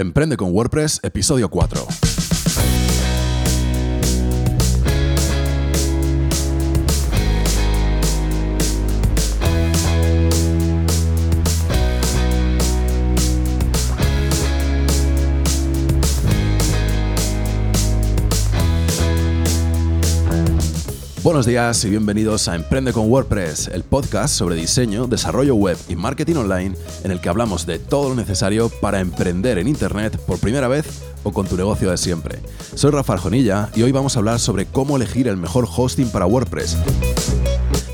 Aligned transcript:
Emprende 0.00 0.36
con 0.36 0.52
WordPress, 0.52 1.00
episodio 1.02 1.48
4. 1.48 2.17
Buenos 21.38 21.46
días 21.46 21.84
y 21.84 21.90
bienvenidos 21.90 22.48
a 22.48 22.56
Emprende 22.56 22.92
con 22.92 23.08
WordPress, 23.08 23.68
el 23.68 23.84
podcast 23.84 24.34
sobre 24.34 24.56
diseño, 24.56 25.06
desarrollo 25.06 25.54
web 25.54 25.78
y 25.88 25.94
marketing 25.94 26.34
online 26.34 26.74
en 27.04 27.12
el 27.12 27.20
que 27.20 27.28
hablamos 27.28 27.64
de 27.64 27.78
todo 27.78 28.08
lo 28.08 28.16
necesario 28.16 28.70
para 28.80 28.98
emprender 28.98 29.56
en 29.58 29.68
Internet 29.68 30.18
por 30.26 30.40
primera 30.40 30.66
vez 30.66 31.00
o 31.22 31.32
con 31.32 31.46
tu 31.46 31.56
negocio 31.56 31.92
de 31.92 31.96
siempre. 31.96 32.40
Soy 32.74 32.90
Rafa 32.90 33.12
Arjonilla 33.12 33.68
y 33.76 33.82
hoy 33.82 33.92
vamos 33.92 34.16
a 34.16 34.18
hablar 34.18 34.40
sobre 34.40 34.66
cómo 34.66 34.96
elegir 34.96 35.28
el 35.28 35.36
mejor 35.36 35.68
hosting 35.72 36.10
para 36.10 36.26
WordPress. 36.26 36.76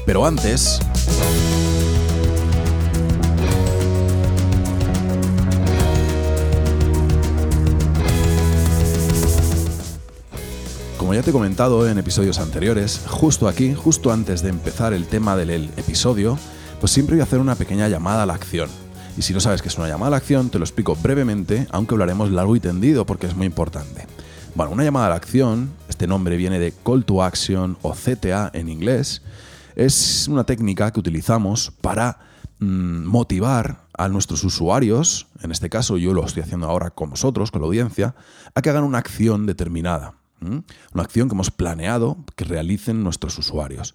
Pero 0.06 0.24
antes... 0.24 0.80
Como 11.14 11.20
ya 11.20 11.24
te 11.26 11.30
he 11.30 11.32
comentado 11.32 11.88
en 11.88 11.96
episodios 11.96 12.40
anteriores, 12.40 13.04
justo 13.06 13.46
aquí, 13.46 13.72
justo 13.72 14.10
antes 14.10 14.42
de 14.42 14.48
empezar 14.48 14.92
el 14.92 15.06
tema 15.06 15.36
del 15.36 15.70
episodio, 15.76 16.36
pues 16.80 16.90
siempre 16.90 17.14
voy 17.14 17.20
a 17.20 17.22
hacer 17.22 17.38
una 17.38 17.54
pequeña 17.54 17.86
llamada 17.86 18.24
a 18.24 18.26
la 18.26 18.34
acción. 18.34 18.68
Y 19.16 19.22
si 19.22 19.32
no 19.32 19.38
sabes 19.38 19.62
qué 19.62 19.68
es 19.68 19.78
una 19.78 19.86
llamada 19.86 20.08
a 20.08 20.10
la 20.10 20.16
acción, 20.16 20.50
te 20.50 20.58
lo 20.58 20.64
explico 20.64 20.96
brevemente, 20.96 21.68
aunque 21.70 21.94
hablaremos 21.94 22.32
largo 22.32 22.56
y 22.56 22.60
tendido 22.60 23.06
porque 23.06 23.28
es 23.28 23.36
muy 23.36 23.46
importante. 23.46 24.08
Bueno, 24.56 24.72
una 24.72 24.82
llamada 24.82 25.06
a 25.06 25.10
la 25.10 25.14
acción, 25.14 25.70
este 25.88 26.08
nombre 26.08 26.36
viene 26.36 26.58
de 26.58 26.72
Call 26.84 27.04
to 27.04 27.22
Action 27.22 27.78
o 27.82 27.92
CTA 27.92 28.50
en 28.52 28.68
inglés, 28.68 29.22
es 29.76 30.26
una 30.26 30.42
técnica 30.42 30.90
que 30.90 30.98
utilizamos 30.98 31.70
para 31.80 32.18
mm, 32.58 33.04
motivar 33.04 33.84
a 33.96 34.08
nuestros 34.08 34.42
usuarios, 34.42 35.28
en 35.44 35.52
este 35.52 35.70
caso 35.70 35.96
yo 35.96 36.12
lo 36.12 36.26
estoy 36.26 36.42
haciendo 36.42 36.66
ahora 36.66 36.90
con 36.90 37.10
vosotros, 37.10 37.52
con 37.52 37.60
la 37.60 37.68
audiencia, 37.68 38.16
a 38.52 38.62
que 38.62 38.70
hagan 38.70 38.82
una 38.82 38.98
acción 38.98 39.46
determinada. 39.46 40.14
Una 40.40 41.02
acción 41.02 41.28
que 41.28 41.34
hemos 41.34 41.50
planeado 41.50 42.18
que 42.36 42.44
realicen 42.44 43.02
nuestros 43.02 43.38
usuarios. 43.38 43.94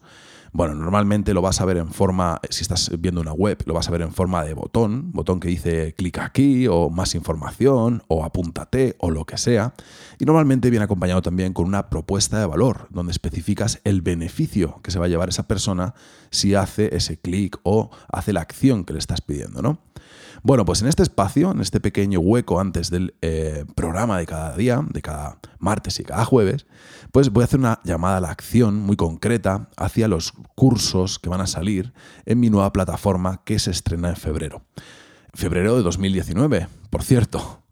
Bueno, 0.52 0.74
normalmente 0.74 1.34
lo 1.34 1.42
vas 1.42 1.62
a 1.62 1.66
ver 1.66 1.78
en 1.78 1.90
forma, 1.90 2.40
si 2.50 2.64
estás 2.64 2.92
viendo 3.00 3.22
una 3.22 3.34
web, 3.34 3.62
lo 3.66 3.74
vas 3.76 3.88
a 3.88 3.92
ver 3.92 4.02
en 4.02 4.12
forma 4.12 4.44
de 4.44 4.56
botón, 4.56 5.12
botón 5.12 5.40
que 5.40 5.48
dice 5.48 5.94
clic 5.94 6.18
aquí 6.18 6.68
o 6.68 6.90
más 6.90 7.14
información 7.14 8.04
o 8.08 8.26
apúntate 8.26 8.96
o 9.00 9.12
lo 9.12 9.26
que 9.26 9.38
sea. 9.38 9.74
Y 10.18 10.26
normalmente 10.26 10.72
viene 10.72 10.86
acompañado 10.86 11.22
también 11.22 11.54
con 11.54 11.66
una 11.66 11.90
propuesta 11.90 12.40
de 12.40 12.48
valor, 12.48 12.88
donde 12.90 13.12
especificas 13.12 13.80
el 13.84 14.02
beneficio 14.02 14.82
que 14.82 14.92
se 14.92 14.98
va 14.98 15.06
a 15.06 15.10
llevar 15.10 15.30
esa 15.30 15.48
persona 15.48 15.94
si 16.32 16.56
hace 16.56 16.96
ese 16.96 17.20
clic 17.20 17.60
o 17.64 17.92
hace 18.12 18.34
la 18.34 18.42
acción 18.42 18.86
que 18.86 18.94
le 18.94 19.00
estás 19.00 19.22
pidiendo, 19.22 19.62
¿no? 19.62 19.80
Bueno, 20.42 20.66
pues 20.66 20.82
en 20.82 20.88
este 20.88 21.04
espacio, 21.04 21.52
en 21.52 21.60
este 21.60 21.80
pequeño 21.80 22.20
hueco 22.20 22.60
antes 22.60 22.90
del 22.90 23.16
eh, 23.22 23.66
programa 23.76 24.18
de 24.18 24.26
cada 24.26 24.56
día, 24.56 24.82
de 24.90 25.02
cada 25.02 25.40
martes 25.60 26.00
y 26.00 26.04
cada 26.04 26.26
jueves, 26.26 26.66
pues 27.12 27.30
voy 27.30 27.42
a 27.42 27.46
hacer 27.46 27.60
una 27.60 27.80
llamada 27.84 28.18
a 28.18 28.22
la 28.22 28.30
acción 28.30 28.80
muy 28.80 28.96
concreta 28.96 29.70
hacia 29.78 30.08
los 30.08 30.34
cursos 30.56 31.20
que 31.20 31.30
van 31.30 31.42
a 31.42 31.48
salir 31.48 31.94
en 32.26 32.40
mi 32.40 32.50
nueva 32.50 32.72
plataforma 32.72 33.42
que 33.44 33.60
se 33.60 33.72
estrena 33.72 34.10
en 34.10 34.16
febrero. 34.16 34.62
Febrero 35.34 35.76
de 35.76 35.84
2019, 35.84 36.68
por 36.90 37.04
cierto. 37.04 37.64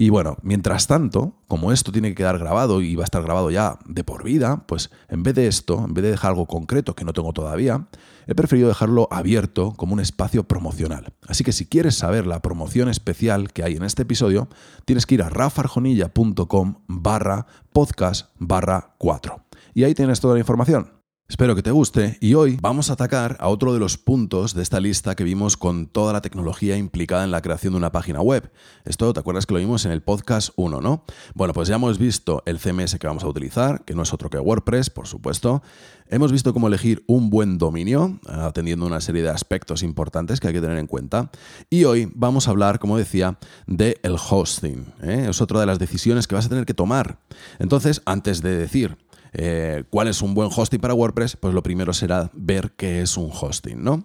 Y 0.00 0.10
bueno, 0.10 0.36
mientras 0.42 0.86
tanto, 0.86 1.34
como 1.48 1.72
esto 1.72 1.90
tiene 1.90 2.10
que 2.10 2.14
quedar 2.14 2.38
grabado 2.38 2.82
y 2.82 2.94
va 2.94 3.02
a 3.02 3.04
estar 3.04 3.20
grabado 3.20 3.50
ya 3.50 3.80
de 3.84 4.04
por 4.04 4.22
vida, 4.22 4.62
pues 4.68 4.90
en 5.08 5.24
vez 5.24 5.34
de 5.34 5.48
esto, 5.48 5.84
en 5.84 5.92
vez 5.92 6.04
de 6.04 6.12
dejar 6.12 6.30
algo 6.30 6.46
concreto 6.46 6.94
que 6.94 7.04
no 7.04 7.12
tengo 7.12 7.32
todavía, 7.32 7.88
he 8.28 8.36
preferido 8.36 8.68
dejarlo 8.68 9.08
abierto 9.10 9.72
como 9.72 9.94
un 9.94 9.98
espacio 9.98 10.44
promocional. 10.44 11.14
Así 11.26 11.42
que 11.42 11.50
si 11.50 11.66
quieres 11.66 11.96
saber 11.96 12.28
la 12.28 12.42
promoción 12.42 12.88
especial 12.88 13.52
que 13.52 13.64
hay 13.64 13.74
en 13.74 13.82
este 13.82 14.02
episodio, 14.02 14.48
tienes 14.84 15.04
que 15.04 15.16
ir 15.16 15.22
a 15.24 15.30
rafarjonilla.com 15.30 16.74
barra 16.86 17.48
podcast 17.72 18.30
barra 18.38 18.94
4. 18.98 19.46
Y 19.74 19.82
ahí 19.82 19.96
tienes 19.96 20.20
toda 20.20 20.34
la 20.34 20.40
información. 20.40 20.97
Espero 21.30 21.54
que 21.54 21.62
te 21.62 21.72
guste 21.72 22.16
y 22.22 22.32
hoy 22.32 22.56
vamos 22.62 22.88
a 22.88 22.94
atacar 22.94 23.36
a 23.38 23.48
otro 23.48 23.74
de 23.74 23.78
los 23.78 23.98
puntos 23.98 24.54
de 24.54 24.62
esta 24.62 24.80
lista 24.80 25.14
que 25.14 25.24
vimos 25.24 25.58
con 25.58 25.86
toda 25.86 26.14
la 26.14 26.22
tecnología 26.22 26.78
implicada 26.78 27.22
en 27.22 27.30
la 27.30 27.42
creación 27.42 27.74
de 27.74 27.76
una 27.76 27.92
página 27.92 28.22
web. 28.22 28.50
Esto, 28.86 29.12
¿te 29.12 29.20
acuerdas 29.20 29.44
que 29.44 29.52
lo 29.52 29.60
vimos 29.60 29.84
en 29.84 29.92
el 29.92 30.00
podcast 30.00 30.54
1, 30.56 30.80
no? 30.80 31.04
Bueno, 31.34 31.52
pues 31.52 31.68
ya 31.68 31.74
hemos 31.74 31.98
visto 31.98 32.42
el 32.46 32.58
CMS 32.58 32.98
que 32.98 33.06
vamos 33.06 33.24
a 33.24 33.28
utilizar, 33.28 33.84
que 33.84 33.94
no 33.94 34.04
es 34.04 34.14
otro 34.14 34.30
que 34.30 34.38
WordPress, 34.38 34.88
por 34.88 35.06
supuesto. 35.06 35.62
Hemos 36.08 36.32
visto 36.32 36.54
cómo 36.54 36.66
elegir 36.66 37.04
un 37.06 37.28
buen 37.28 37.58
dominio, 37.58 38.18
atendiendo 38.26 38.86
una 38.86 39.02
serie 39.02 39.22
de 39.22 39.28
aspectos 39.28 39.82
importantes 39.82 40.40
que 40.40 40.48
hay 40.48 40.54
que 40.54 40.62
tener 40.62 40.78
en 40.78 40.86
cuenta. 40.86 41.30
Y 41.68 41.84
hoy 41.84 42.10
vamos 42.14 42.48
a 42.48 42.52
hablar, 42.52 42.78
como 42.78 42.96
decía, 42.96 43.38
del 43.66 43.98
el 44.02 44.16
hosting. 44.16 44.94
¿eh? 45.02 45.26
Es 45.28 45.42
otra 45.42 45.60
de 45.60 45.66
las 45.66 45.78
decisiones 45.78 46.26
que 46.26 46.36
vas 46.36 46.46
a 46.46 46.48
tener 46.48 46.64
que 46.64 46.72
tomar. 46.72 47.18
Entonces, 47.58 48.00
antes 48.06 48.40
de 48.40 48.56
decir 48.56 48.96
eh, 49.40 49.84
cuál 49.88 50.08
es 50.08 50.20
un 50.20 50.34
buen 50.34 50.50
hosting 50.54 50.80
para 50.80 50.94
WordPress, 50.94 51.36
pues 51.36 51.54
lo 51.54 51.62
primero 51.62 51.92
será 51.92 52.28
ver 52.34 52.72
qué 52.72 53.02
es 53.02 53.16
un 53.16 53.30
hosting, 53.32 53.80
¿no? 53.80 54.04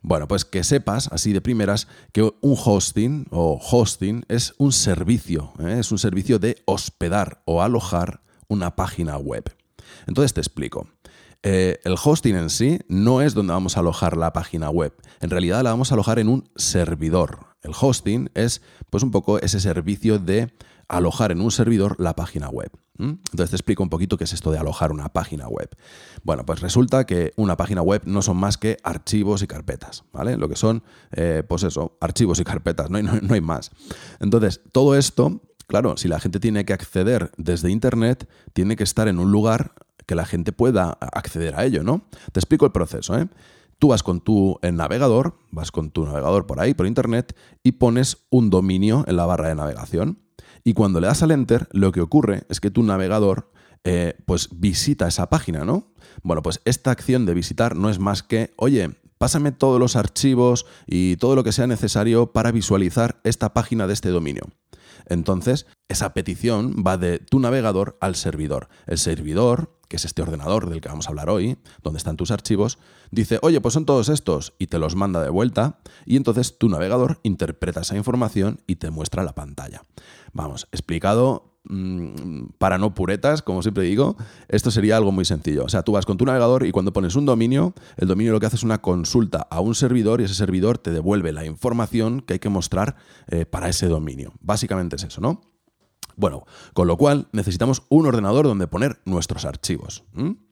Bueno, 0.00 0.26
pues 0.26 0.46
que 0.46 0.64
sepas, 0.64 1.08
así 1.12 1.34
de 1.34 1.42
primeras, 1.42 1.88
que 2.12 2.22
un 2.22 2.56
hosting 2.56 3.26
o 3.30 3.60
hosting 3.62 4.24
es 4.28 4.54
un 4.56 4.72
servicio, 4.72 5.52
¿eh? 5.60 5.76
es 5.78 5.92
un 5.92 5.98
servicio 5.98 6.38
de 6.38 6.62
hospedar 6.64 7.42
o 7.44 7.60
alojar 7.60 8.22
una 8.48 8.74
página 8.74 9.18
web. 9.18 9.44
Entonces 10.06 10.32
te 10.32 10.40
explico. 10.40 10.88
Eh, 11.42 11.78
el 11.84 11.96
hosting 12.02 12.36
en 12.36 12.48
sí 12.48 12.78
no 12.88 13.20
es 13.20 13.34
donde 13.34 13.52
vamos 13.52 13.76
a 13.76 13.80
alojar 13.80 14.16
la 14.16 14.32
página 14.32 14.70
web. 14.70 14.94
En 15.20 15.28
realidad 15.28 15.62
la 15.62 15.70
vamos 15.70 15.92
a 15.92 15.96
alojar 15.96 16.18
en 16.18 16.30
un 16.30 16.48
servidor. 16.56 17.40
El 17.62 17.72
hosting 17.78 18.30
es 18.32 18.62
pues 18.88 19.02
un 19.02 19.10
poco 19.10 19.38
ese 19.38 19.60
servicio 19.60 20.18
de 20.18 20.50
alojar 20.92 21.32
en 21.32 21.40
un 21.40 21.50
servidor 21.50 21.96
la 21.98 22.14
página 22.14 22.48
web. 22.48 22.70
Entonces 22.98 23.50
te 23.50 23.56
explico 23.56 23.82
un 23.82 23.88
poquito 23.88 24.16
qué 24.16 24.24
es 24.24 24.32
esto 24.32 24.52
de 24.52 24.58
alojar 24.58 24.92
una 24.92 25.08
página 25.08 25.48
web. 25.48 25.68
Bueno, 26.22 26.46
pues 26.46 26.60
resulta 26.60 27.04
que 27.04 27.32
una 27.36 27.56
página 27.56 27.82
web 27.82 28.02
no 28.04 28.22
son 28.22 28.36
más 28.36 28.58
que 28.58 28.76
archivos 28.84 29.42
y 29.42 29.48
carpetas, 29.48 30.04
¿vale? 30.12 30.36
Lo 30.36 30.48
que 30.48 30.54
son, 30.54 30.84
eh, 31.10 31.42
pues 31.48 31.64
eso, 31.64 31.96
archivos 32.00 32.38
y 32.38 32.44
carpetas, 32.44 32.90
no 32.90 32.98
hay, 32.98 33.02
no 33.02 33.34
hay 33.34 33.40
más. 33.40 33.72
Entonces, 34.20 34.60
todo 34.70 34.94
esto, 34.94 35.40
claro, 35.66 35.96
si 35.96 36.06
la 36.06 36.20
gente 36.20 36.38
tiene 36.38 36.64
que 36.64 36.74
acceder 36.74 37.32
desde 37.38 37.70
Internet, 37.70 38.28
tiene 38.52 38.76
que 38.76 38.84
estar 38.84 39.08
en 39.08 39.18
un 39.18 39.32
lugar 39.32 39.72
que 40.06 40.14
la 40.14 40.26
gente 40.26 40.52
pueda 40.52 40.90
acceder 40.90 41.56
a 41.56 41.64
ello, 41.64 41.82
¿no? 41.82 42.04
Te 42.32 42.38
explico 42.38 42.66
el 42.66 42.72
proceso, 42.72 43.18
¿eh? 43.18 43.26
Tú 43.78 43.88
vas 43.88 44.04
con 44.04 44.20
tu 44.20 44.60
navegador, 44.62 45.34
vas 45.50 45.72
con 45.72 45.90
tu 45.90 46.04
navegador 46.04 46.46
por 46.46 46.60
ahí, 46.60 46.72
por 46.72 46.86
internet, 46.86 47.36
y 47.64 47.72
pones 47.72 48.18
un 48.30 48.48
dominio 48.48 49.02
en 49.08 49.16
la 49.16 49.26
barra 49.26 49.48
de 49.48 49.56
navegación. 49.56 50.18
Y 50.64 50.74
cuando 50.74 51.00
le 51.00 51.06
das 51.06 51.22
al 51.22 51.30
enter, 51.30 51.68
lo 51.72 51.92
que 51.92 52.00
ocurre 52.00 52.44
es 52.48 52.60
que 52.60 52.70
tu 52.70 52.82
navegador 52.82 53.50
eh, 53.84 54.14
pues 54.26 54.48
visita 54.52 55.08
esa 55.08 55.28
página, 55.28 55.64
¿no? 55.64 55.92
Bueno, 56.22 56.42
pues 56.42 56.60
esta 56.64 56.90
acción 56.90 57.26
de 57.26 57.34
visitar 57.34 57.76
no 57.76 57.90
es 57.90 57.98
más 57.98 58.22
que, 58.22 58.52
oye, 58.56 58.90
pásame 59.18 59.50
todos 59.52 59.80
los 59.80 59.96
archivos 59.96 60.66
y 60.86 61.16
todo 61.16 61.34
lo 61.34 61.42
que 61.42 61.52
sea 61.52 61.66
necesario 61.66 62.32
para 62.32 62.52
visualizar 62.52 63.20
esta 63.24 63.54
página 63.54 63.86
de 63.86 63.94
este 63.94 64.10
dominio. 64.10 64.44
Entonces, 65.06 65.66
esa 65.88 66.14
petición 66.14 66.84
va 66.86 66.96
de 66.96 67.18
tu 67.18 67.40
navegador 67.40 67.96
al 68.00 68.14
servidor. 68.14 68.68
El 68.86 68.98
servidor, 68.98 69.78
que 69.92 69.96
es 69.96 70.06
este 70.06 70.22
ordenador 70.22 70.70
del 70.70 70.80
que 70.80 70.88
vamos 70.88 71.04
a 71.04 71.10
hablar 71.10 71.28
hoy, 71.28 71.58
donde 71.82 71.98
están 71.98 72.16
tus 72.16 72.30
archivos, 72.30 72.78
dice, 73.10 73.38
oye, 73.42 73.60
pues 73.60 73.74
son 73.74 73.84
todos 73.84 74.08
estos, 74.08 74.54
y 74.58 74.68
te 74.68 74.78
los 74.78 74.96
manda 74.96 75.22
de 75.22 75.28
vuelta, 75.28 75.80
y 76.06 76.16
entonces 76.16 76.56
tu 76.56 76.70
navegador 76.70 77.20
interpreta 77.24 77.82
esa 77.82 77.94
información 77.94 78.62
y 78.66 78.76
te 78.76 78.88
muestra 78.88 79.22
la 79.22 79.34
pantalla. 79.34 79.84
Vamos, 80.32 80.66
explicado 80.72 81.58
mm, 81.64 82.52
para 82.56 82.78
no 82.78 82.94
puretas, 82.94 83.42
como 83.42 83.60
siempre 83.60 83.84
digo, 83.84 84.16
esto 84.48 84.70
sería 84.70 84.96
algo 84.96 85.12
muy 85.12 85.26
sencillo. 85.26 85.62
O 85.64 85.68
sea, 85.68 85.82
tú 85.82 85.92
vas 85.92 86.06
con 86.06 86.16
tu 86.16 86.24
navegador 86.24 86.64
y 86.64 86.72
cuando 86.72 86.94
pones 86.94 87.14
un 87.14 87.26
dominio, 87.26 87.74
el 87.98 88.08
dominio 88.08 88.32
lo 88.32 88.40
que 88.40 88.46
hace 88.46 88.56
es 88.56 88.62
una 88.62 88.80
consulta 88.80 89.46
a 89.50 89.60
un 89.60 89.74
servidor 89.74 90.22
y 90.22 90.24
ese 90.24 90.32
servidor 90.32 90.78
te 90.78 90.90
devuelve 90.90 91.32
la 91.32 91.44
información 91.44 92.22
que 92.22 92.32
hay 92.32 92.38
que 92.38 92.48
mostrar 92.48 92.96
eh, 93.26 93.44
para 93.44 93.68
ese 93.68 93.88
dominio. 93.88 94.32
Básicamente 94.40 94.96
es 94.96 95.04
eso, 95.04 95.20
¿no? 95.20 95.51
Bueno, 96.22 96.46
con 96.72 96.86
lo 96.86 96.96
cual 96.96 97.26
necesitamos 97.32 97.82
un 97.88 98.06
ordenador 98.06 98.46
donde 98.46 98.68
poner 98.68 99.00
nuestros 99.04 99.44
archivos. 99.44 100.04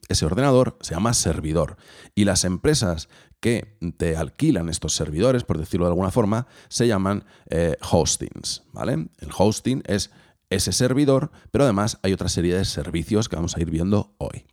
Ese 0.08 0.26
ordenador 0.26 0.76
se 0.80 0.96
llama 0.96 1.14
servidor 1.14 1.76
y 2.16 2.24
las 2.24 2.42
empresas 2.42 3.08
que 3.38 3.78
te 3.96 4.16
alquilan 4.16 4.68
estos 4.68 4.96
servidores, 4.96 5.44
por 5.44 5.58
decirlo 5.58 5.86
de 5.86 5.92
alguna 5.92 6.10
forma, 6.10 6.48
se 6.68 6.88
llaman 6.88 7.22
eh, 7.50 7.76
hostings. 7.88 8.64
¿vale? 8.72 8.94
El 9.20 9.28
hosting 9.38 9.84
es 9.86 10.10
ese 10.50 10.72
servidor, 10.72 11.30
pero 11.52 11.62
además 11.62 12.00
hay 12.02 12.14
otra 12.14 12.28
serie 12.28 12.56
de 12.56 12.64
servicios 12.64 13.28
que 13.28 13.36
vamos 13.36 13.56
a 13.56 13.60
ir 13.60 13.70
viendo 13.70 14.16
hoy. 14.18 14.46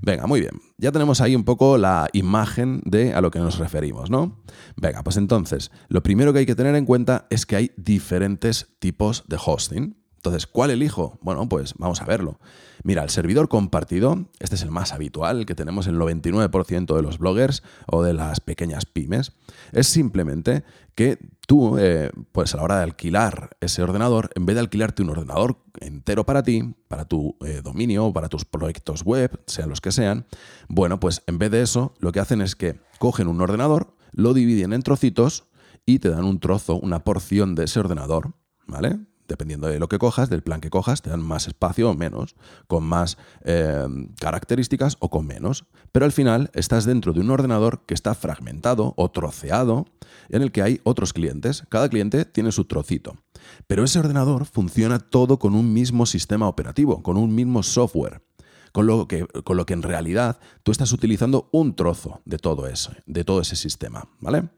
Venga, 0.00 0.26
muy 0.26 0.40
bien. 0.40 0.58
Ya 0.78 0.90
tenemos 0.90 1.20
ahí 1.20 1.36
un 1.36 1.44
poco 1.44 1.76
la 1.76 2.08
imagen 2.14 2.80
de 2.86 3.12
a 3.12 3.20
lo 3.20 3.30
que 3.30 3.40
nos 3.40 3.58
referimos, 3.58 4.08
¿no? 4.08 4.42
Venga, 4.76 5.04
pues 5.04 5.18
entonces, 5.18 5.70
lo 5.88 6.02
primero 6.02 6.32
que 6.32 6.38
hay 6.38 6.46
que 6.46 6.54
tener 6.54 6.74
en 6.76 6.86
cuenta 6.86 7.26
es 7.28 7.44
que 7.44 7.56
hay 7.56 7.72
diferentes 7.76 8.68
tipos 8.78 9.24
de 9.28 9.36
hosting. 9.44 10.01
Entonces, 10.24 10.46
¿cuál 10.46 10.70
elijo? 10.70 11.18
Bueno, 11.20 11.48
pues 11.48 11.74
vamos 11.78 12.00
a 12.00 12.04
verlo. 12.04 12.38
Mira, 12.84 13.02
el 13.02 13.10
servidor 13.10 13.48
compartido, 13.48 14.28
este 14.38 14.54
es 14.54 14.62
el 14.62 14.70
más 14.70 14.92
habitual 14.92 15.46
que 15.46 15.56
tenemos 15.56 15.88
en 15.88 15.94
el 15.94 16.00
99% 16.00 16.94
de 16.94 17.02
los 17.02 17.18
bloggers 17.18 17.64
o 17.88 18.04
de 18.04 18.12
las 18.12 18.38
pequeñas 18.38 18.86
pymes, 18.86 19.32
es 19.72 19.88
simplemente 19.88 20.62
que 20.94 21.18
tú, 21.48 21.76
eh, 21.76 22.12
pues 22.30 22.54
a 22.54 22.58
la 22.58 22.62
hora 22.62 22.76
de 22.76 22.84
alquilar 22.84 23.56
ese 23.60 23.82
ordenador, 23.82 24.30
en 24.36 24.46
vez 24.46 24.54
de 24.54 24.60
alquilarte 24.60 25.02
un 25.02 25.10
ordenador 25.10 25.56
entero 25.80 26.24
para 26.24 26.44
ti, 26.44 26.72
para 26.86 27.04
tu 27.04 27.36
eh, 27.44 27.60
dominio, 27.60 28.12
para 28.12 28.28
tus 28.28 28.44
proyectos 28.44 29.02
web, 29.02 29.42
sean 29.48 29.70
los 29.70 29.80
que 29.80 29.90
sean, 29.90 30.26
bueno, 30.68 31.00
pues 31.00 31.24
en 31.26 31.38
vez 31.38 31.50
de 31.50 31.62
eso, 31.62 31.94
lo 31.98 32.12
que 32.12 32.20
hacen 32.20 32.42
es 32.42 32.54
que 32.54 32.78
cogen 33.00 33.26
un 33.26 33.40
ordenador, 33.40 33.96
lo 34.12 34.34
dividen 34.34 34.72
en 34.72 34.82
trocitos 34.82 35.48
y 35.84 35.98
te 35.98 36.10
dan 36.10 36.24
un 36.24 36.38
trozo, 36.38 36.76
una 36.76 37.02
porción 37.02 37.56
de 37.56 37.64
ese 37.64 37.80
ordenador, 37.80 38.34
¿vale? 38.68 39.00
Dependiendo 39.28 39.68
de 39.68 39.78
lo 39.78 39.88
que 39.88 39.98
cojas, 39.98 40.30
del 40.30 40.42
plan 40.42 40.60
que 40.60 40.70
cojas, 40.70 41.02
te 41.02 41.10
dan 41.10 41.22
más 41.22 41.46
espacio 41.46 41.90
o 41.90 41.94
menos, 41.94 42.34
con 42.66 42.84
más 42.84 43.18
eh, 43.44 43.86
características 44.18 44.96
o 45.00 45.10
con 45.10 45.26
menos. 45.26 45.64
Pero 45.92 46.04
al 46.04 46.12
final 46.12 46.50
estás 46.54 46.84
dentro 46.84 47.12
de 47.12 47.20
un 47.20 47.30
ordenador 47.30 47.82
que 47.86 47.94
está 47.94 48.14
fragmentado 48.14 48.94
o 48.96 49.10
troceado, 49.10 49.86
en 50.28 50.42
el 50.42 50.52
que 50.52 50.62
hay 50.62 50.80
otros 50.84 51.12
clientes. 51.12 51.64
Cada 51.68 51.88
cliente 51.88 52.24
tiene 52.24 52.52
su 52.52 52.64
trocito. 52.64 53.16
Pero 53.66 53.84
ese 53.84 53.98
ordenador 53.98 54.46
funciona 54.46 54.98
todo 54.98 55.38
con 55.38 55.54
un 55.54 55.72
mismo 55.72 56.06
sistema 56.06 56.48
operativo, 56.48 57.02
con 57.02 57.16
un 57.16 57.34
mismo 57.34 57.62
software. 57.62 58.22
Con 58.72 58.86
lo, 58.86 59.06
que, 59.06 59.26
con 59.26 59.58
lo 59.58 59.66
que 59.66 59.74
en 59.74 59.82
realidad 59.82 60.40
tú 60.62 60.72
estás 60.72 60.92
utilizando 60.92 61.50
un 61.52 61.76
trozo 61.76 62.22
de 62.24 62.38
todo 62.38 62.66
eso, 62.66 62.92
de 63.04 63.22
todo 63.22 63.42
ese 63.42 63.54
sistema, 63.54 64.08
¿vale? 64.18 64.48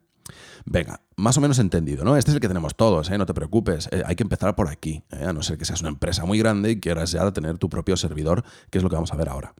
Venga, 0.65 1.01
más 1.17 1.37
o 1.37 1.41
menos 1.41 1.59
entendido, 1.59 2.05
¿no? 2.05 2.17
Este 2.17 2.31
es 2.31 2.35
el 2.35 2.41
que 2.41 2.49
tenemos 2.49 2.75
todos, 2.75 3.11
¿eh? 3.11 3.19
no 3.19 3.27
te 3.27 3.35
preocupes, 3.35 3.89
eh, 3.93 4.03
hay 4.07 4.17
que 4.17 4.23
empezar 4.23 4.55
por 4.57 4.69
aquí, 4.69 5.03
¿eh? 5.11 5.25
a 5.27 5.33
no 5.33 5.43
ser 5.43 5.59
que 5.59 5.65
seas 5.65 5.81
una 5.81 5.91
empresa 5.91 6.25
muy 6.25 6.39
grande 6.39 6.71
y 6.71 6.81
quieras 6.81 7.13
ya 7.13 7.31
tener 7.33 7.59
tu 7.59 7.69
propio 7.69 7.97
servidor, 7.97 8.45
que 8.71 8.79
es 8.79 8.85
lo 8.85 8.91
que 8.91 8.97
vamos 8.97 9.13
a 9.13 9.17
ver 9.17 9.29
ahora. 9.29 9.55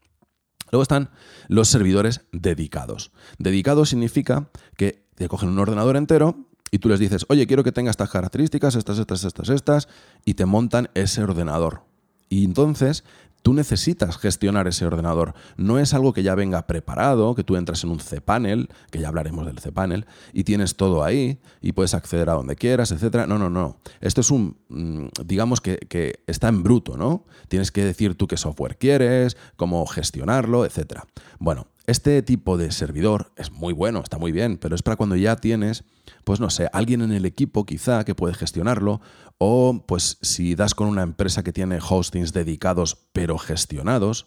Luego 0.71 0.83
están 0.83 1.11
los 1.49 1.69
servidores 1.69 2.23
dedicados. 2.33 3.13
Dedicado 3.39 3.85
significa 3.85 4.51
que 4.77 5.07
te 5.15 5.29
cogen 5.29 5.51
un 5.51 5.59
ordenador 5.59 5.97
entero 5.97 6.49
y 6.71 6.79
tú 6.79 6.89
les 6.89 6.99
dices, 6.99 7.25
oye, 7.29 7.47
quiero 7.47 7.63
que 7.63 7.71
tenga 7.71 7.91
estas 7.91 8.11
características, 8.11 8.75
estas, 8.75 8.99
estas, 8.99 9.25
estas, 9.25 9.49
estas, 9.51 9.89
y 10.25 10.35
te 10.35 10.47
montan 10.47 10.91
ese 10.95 11.23
ordenador. 11.23 11.83
Y 12.29 12.45
entonces 12.45 13.05
tú 13.45 13.53
necesitas 13.53 14.17
gestionar 14.17 14.67
ese 14.69 14.87
ordenador. 14.87 15.35
No 15.59 15.79
es 15.79 15.93
algo 15.93 16.15
que 16.15 16.23
ya 16.23 16.35
venga 16.35 16.67
preparado, 16.67 17.35
que 17.35 17.45
tú 17.45 17.57
entras 17.57 17.85
en 17.85 17.91
un 17.91 17.99
cPanel, 17.99 18.71
que 18.91 19.01
ya 19.01 19.09
hablaremos 19.09 19.45
del 19.45 19.61
cPanel, 19.61 20.07
y 20.33 20.45
tienes 20.45 20.77
todo 20.77 21.05
ahí 21.05 21.39
y 21.61 21.73
puedes 21.73 21.93
acceder 21.93 22.31
a 22.31 22.33
donde 22.33 22.57
quieras, 22.57 22.91
etc. 22.91 23.27
No, 23.29 23.39
no, 23.39 23.51
no. 23.51 23.77
Esto 24.01 24.23
es 24.23 24.31
un, 24.31 24.57
mm, 24.71 25.09
digamos 25.27 25.61
que, 25.61 25.77
que 25.77 26.23
está 26.27 26.49
en 26.49 26.63
bruto, 26.63 26.97
¿no? 26.97 27.27
Tienes 27.49 27.71
que 27.71 27.85
decir 27.85 28.15
tú 28.15 28.27
qué 28.27 28.39
software 28.39 28.79
quieres, 28.79 29.37
cómo 29.57 29.85
gestionarlo, 29.85 30.65
etc. 30.65 31.01
Bueno, 31.39 31.67
este 31.87 32.23
tipo 32.23 32.57
de 32.57 32.73
servidor 32.73 33.33
es 33.37 33.53
muy 33.53 33.73
bueno, 33.73 34.01
está 34.03 34.19
muy 34.19 34.33
bien, 34.33 34.57
pero 34.57 34.75
es 34.75 34.83
para 34.83 34.97
cuando 34.97 35.17
ya 35.17 35.37
tienes, 35.37 35.85
pues 36.25 36.41
no 36.41 36.51
sé, 36.51 36.69
alguien 36.73 37.03
en 37.03 37.13
el 37.13 37.27
equipo 37.27 37.67
quizá 37.67 38.05
que 38.05 38.15
puede 38.15 38.35
gestionarlo, 38.35 39.01
o 39.39 39.85
pues 39.87 40.19
si 40.23 40.55
das 40.55 40.75
con 40.75 40.89
una 40.89 41.03
empresa 41.03 41.43
que 41.43 41.53
tiene 41.53 41.79
hostings 41.79 42.33
dedicados 42.33 43.09
pero 43.13 43.39
gestionados, 43.39 44.27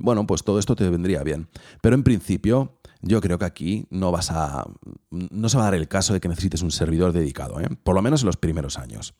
bueno, 0.00 0.26
pues 0.26 0.44
todo 0.44 0.58
esto 0.58 0.76
te 0.76 0.88
vendría 0.88 1.22
bien. 1.22 1.48
Pero 1.82 1.94
en 1.94 2.04
principio, 2.04 2.78
yo 3.00 3.20
creo 3.20 3.38
que 3.38 3.44
aquí 3.44 3.86
no 3.90 4.10
vas 4.10 4.30
a. 4.30 4.64
no 5.10 5.48
se 5.48 5.56
va 5.56 5.64
a 5.64 5.66
dar 5.66 5.74
el 5.74 5.88
caso 5.88 6.12
de 6.12 6.20
que 6.20 6.28
necesites 6.28 6.62
un 6.62 6.70
servidor 6.70 7.12
dedicado, 7.12 7.60
¿eh? 7.60 7.68
por 7.82 7.94
lo 7.94 8.02
menos 8.02 8.22
en 8.22 8.26
los 8.26 8.36
primeros 8.36 8.78
años. 8.78 9.14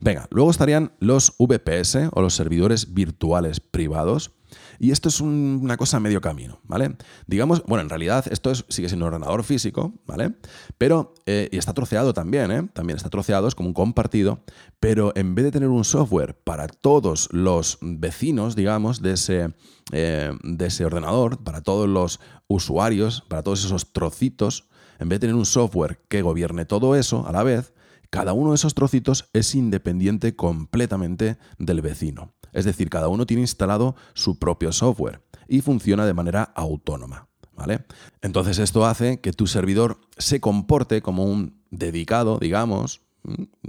Venga, 0.00 0.26
luego 0.30 0.50
estarían 0.50 0.92
los 0.98 1.34
VPS 1.38 2.10
o 2.12 2.20
los 2.20 2.34
servidores 2.34 2.94
virtuales 2.94 3.60
privados 3.60 4.32
y 4.78 4.90
esto 4.90 5.08
es 5.08 5.20
una 5.20 5.76
cosa 5.76 6.00
medio 6.00 6.20
camino, 6.20 6.60
¿vale? 6.64 6.96
Digamos, 7.26 7.62
bueno, 7.66 7.82
en 7.82 7.88
realidad 7.88 8.24
esto 8.30 8.50
es, 8.50 8.64
sigue 8.68 8.88
siendo 8.88 9.06
un 9.06 9.14
ordenador 9.14 9.44
físico, 9.44 9.94
¿vale? 10.06 10.34
Pero, 10.78 11.14
eh, 11.26 11.48
y 11.52 11.58
está 11.58 11.74
troceado 11.74 12.14
también, 12.14 12.50
¿eh? 12.50 12.68
También 12.72 12.96
está 12.96 13.10
troceado, 13.10 13.48
es 13.48 13.54
como 13.54 13.68
un 13.68 13.74
compartido, 13.74 14.40
pero 14.80 15.12
en 15.16 15.34
vez 15.34 15.46
de 15.46 15.52
tener 15.52 15.68
un 15.68 15.84
software 15.84 16.34
para 16.34 16.68
todos 16.68 17.28
los 17.32 17.78
vecinos, 17.80 18.56
digamos, 18.56 19.02
de 19.02 19.12
ese, 19.12 19.54
eh, 19.92 20.32
de 20.42 20.66
ese 20.66 20.84
ordenador, 20.84 21.42
para 21.42 21.62
todos 21.62 21.88
los 21.88 22.20
usuarios, 22.46 23.24
para 23.28 23.42
todos 23.42 23.64
esos 23.64 23.92
trocitos, 23.92 24.68
en 24.98 25.08
vez 25.08 25.20
de 25.20 25.26
tener 25.26 25.36
un 25.36 25.46
software 25.46 26.00
que 26.08 26.22
gobierne 26.22 26.64
todo 26.64 26.96
eso 26.96 27.26
a 27.26 27.32
la 27.32 27.42
vez, 27.42 27.72
cada 28.10 28.32
uno 28.32 28.50
de 28.50 28.56
esos 28.56 28.74
trocitos 28.74 29.28
es 29.32 29.54
independiente 29.54 30.34
completamente 30.34 31.38
del 31.58 31.82
vecino. 31.82 32.32
Es 32.52 32.64
decir, 32.64 32.88
cada 32.88 33.08
uno 33.08 33.26
tiene 33.26 33.42
instalado 33.42 33.94
su 34.14 34.38
propio 34.38 34.72
software 34.72 35.22
y 35.48 35.60
funciona 35.60 36.06
de 36.06 36.14
manera 36.14 36.42
autónoma. 36.42 37.28
¿Vale? 37.54 37.84
Entonces 38.22 38.60
esto 38.60 38.86
hace 38.86 39.20
que 39.20 39.32
tu 39.32 39.48
servidor 39.48 39.98
se 40.16 40.40
comporte 40.40 41.02
como 41.02 41.24
un 41.24 41.60
dedicado, 41.72 42.38
digamos, 42.38 43.02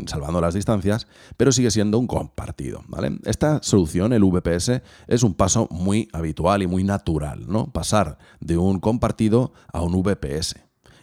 salvando 0.05 0.41
las 0.41 0.53
distancias, 0.53 1.07
pero 1.37 1.51
sigue 1.51 1.71
siendo 1.71 1.97
un 1.97 2.05
compartido. 2.05 2.83
¿vale? 2.87 3.19
Esta 3.25 3.61
solución, 3.63 4.13
el 4.13 4.23
VPS, 4.23 4.83
es 5.07 5.23
un 5.23 5.33
paso 5.33 5.67
muy 5.71 6.07
habitual 6.13 6.61
y 6.61 6.67
muy 6.67 6.83
natural, 6.83 7.47
¿no? 7.47 7.71
Pasar 7.71 8.19
de 8.39 8.57
un 8.57 8.79
compartido 8.79 9.53
a 9.73 9.81
un 9.81 10.01
VPS. 10.01 10.55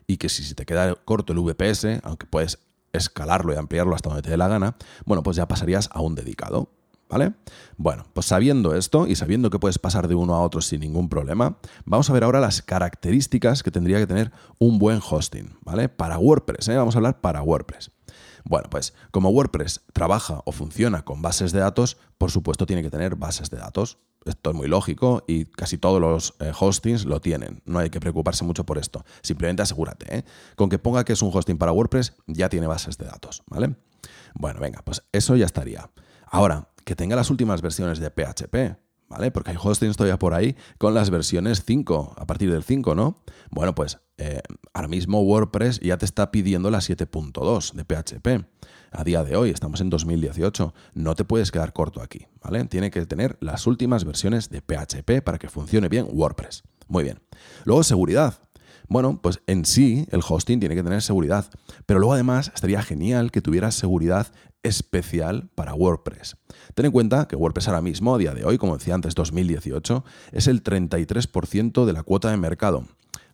Y 0.06 0.18
que 0.18 0.28
si 0.28 0.54
te 0.54 0.64
queda 0.64 0.94
corto 0.94 1.32
el 1.32 1.40
VPS, 1.40 2.00
aunque 2.04 2.26
puedes 2.26 2.65
escalarlo 2.96 3.52
y 3.52 3.56
ampliarlo 3.56 3.94
hasta 3.94 4.08
donde 4.08 4.22
te 4.22 4.30
dé 4.30 4.36
la 4.36 4.48
gana, 4.48 4.76
bueno, 5.04 5.22
pues 5.22 5.36
ya 5.36 5.48
pasarías 5.48 5.88
a 5.92 6.00
un 6.00 6.14
dedicado. 6.14 6.70
¿Vale? 7.08 7.34
Bueno, 7.76 8.04
pues 8.14 8.26
sabiendo 8.26 8.74
esto 8.74 9.06
y 9.06 9.14
sabiendo 9.14 9.48
que 9.48 9.60
puedes 9.60 9.78
pasar 9.78 10.08
de 10.08 10.16
uno 10.16 10.34
a 10.34 10.40
otro 10.40 10.60
sin 10.60 10.80
ningún 10.80 11.08
problema, 11.08 11.56
vamos 11.84 12.10
a 12.10 12.12
ver 12.12 12.24
ahora 12.24 12.40
las 12.40 12.62
características 12.62 13.62
que 13.62 13.70
tendría 13.70 13.98
que 13.98 14.08
tener 14.08 14.32
un 14.58 14.80
buen 14.80 15.00
hosting, 15.08 15.56
¿vale? 15.60 15.88
Para 15.88 16.18
WordPress, 16.18 16.66
¿eh? 16.66 16.76
Vamos 16.76 16.96
a 16.96 16.98
hablar 16.98 17.20
para 17.20 17.42
WordPress. 17.42 17.92
Bueno, 18.44 18.68
pues 18.70 18.92
como 19.12 19.30
WordPress 19.30 19.82
trabaja 19.92 20.42
o 20.44 20.52
funciona 20.52 21.04
con 21.04 21.22
bases 21.22 21.52
de 21.52 21.60
datos, 21.60 21.96
por 22.18 22.32
supuesto 22.32 22.66
tiene 22.66 22.82
que 22.82 22.90
tener 22.90 23.14
bases 23.14 23.50
de 23.50 23.58
datos. 23.58 23.98
Esto 24.26 24.50
es 24.50 24.56
muy 24.56 24.68
lógico 24.68 25.24
y 25.26 25.44
casi 25.46 25.78
todos 25.78 26.00
los 26.00 26.34
eh, 26.40 26.52
hostings 26.58 27.04
lo 27.04 27.20
tienen. 27.20 27.62
No 27.64 27.78
hay 27.78 27.90
que 27.90 28.00
preocuparse 28.00 28.44
mucho 28.44 28.64
por 28.64 28.76
esto. 28.76 29.04
Simplemente 29.22 29.62
asegúrate. 29.62 30.18
¿eh? 30.18 30.24
Con 30.56 30.68
que 30.68 30.78
ponga 30.78 31.04
que 31.04 31.12
es 31.12 31.22
un 31.22 31.30
hosting 31.32 31.58
para 31.58 31.72
WordPress, 31.72 32.14
ya 32.26 32.48
tiene 32.48 32.66
bases 32.66 32.98
de 32.98 33.06
datos. 33.06 33.42
¿Vale? 33.46 33.76
Bueno, 34.34 34.60
venga, 34.60 34.82
pues 34.84 35.02
eso 35.12 35.36
ya 35.36 35.46
estaría. 35.46 35.88
Ahora, 36.26 36.68
que 36.84 36.96
tenga 36.96 37.16
las 37.16 37.30
últimas 37.30 37.62
versiones 37.62 37.98
de 37.98 38.10
PHP, 38.10 38.78
¿vale? 39.08 39.30
Porque 39.30 39.50
hay 39.50 39.56
hostings 39.60 39.96
todavía 39.96 40.18
por 40.18 40.34
ahí 40.34 40.56
con 40.78 40.94
las 40.94 41.10
versiones 41.10 41.64
5, 41.64 42.14
a 42.16 42.26
partir 42.26 42.50
del 42.50 42.62
5, 42.62 42.94
¿no? 42.94 43.22
Bueno, 43.50 43.74
pues 43.74 43.98
eh, 44.18 44.40
ahora 44.72 44.88
mismo 44.88 45.20
WordPress 45.20 45.80
ya 45.80 45.98
te 45.98 46.04
está 46.04 46.30
pidiendo 46.30 46.70
la 46.70 46.78
7.2 46.78 47.72
de 47.72 47.84
PHP. 47.84 48.46
A 48.92 49.04
día 49.04 49.24
de 49.24 49.36
hoy, 49.36 49.50
estamos 49.50 49.80
en 49.80 49.90
2018, 49.90 50.72
no 50.94 51.14
te 51.14 51.24
puedes 51.24 51.50
quedar 51.50 51.72
corto 51.72 52.00
aquí, 52.00 52.26
¿vale? 52.42 52.64
Tiene 52.64 52.90
que 52.90 53.04
tener 53.04 53.36
las 53.40 53.66
últimas 53.66 54.04
versiones 54.04 54.48
de 54.48 54.62
PHP 54.62 55.22
para 55.22 55.38
que 55.38 55.48
funcione 55.48 55.88
bien 55.88 56.06
WordPress. 56.10 56.62
Muy 56.88 57.04
bien. 57.04 57.20
Luego, 57.64 57.82
seguridad. 57.82 58.38
Bueno, 58.88 59.20
pues 59.20 59.40
en 59.46 59.64
sí 59.64 60.06
el 60.12 60.20
hosting 60.26 60.60
tiene 60.60 60.76
que 60.76 60.82
tener 60.82 61.02
seguridad, 61.02 61.46
pero 61.86 61.98
luego 61.98 62.14
además 62.14 62.52
estaría 62.54 62.82
genial 62.82 63.32
que 63.32 63.42
tuviera 63.42 63.72
seguridad 63.72 64.28
especial 64.66 65.48
para 65.54 65.74
WordPress. 65.74 66.36
Ten 66.74 66.86
en 66.86 66.92
cuenta 66.92 67.26
que 67.28 67.36
WordPress 67.36 67.68
ahora 67.68 67.82
mismo, 67.82 68.14
a 68.14 68.18
día 68.18 68.34
de 68.34 68.44
hoy, 68.44 68.58
como 68.58 68.76
decía 68.76 68.94
antes, 68.94 69.14
2018, 69.14 70.04
es 70.32 70.46
el 70.46 70.62
33% 70.62 71.84
de 71.84 71.92
la 71.92 72.02
cuota 72.02 72.30
de 72.30 72.36
mercado. 72.36 72.84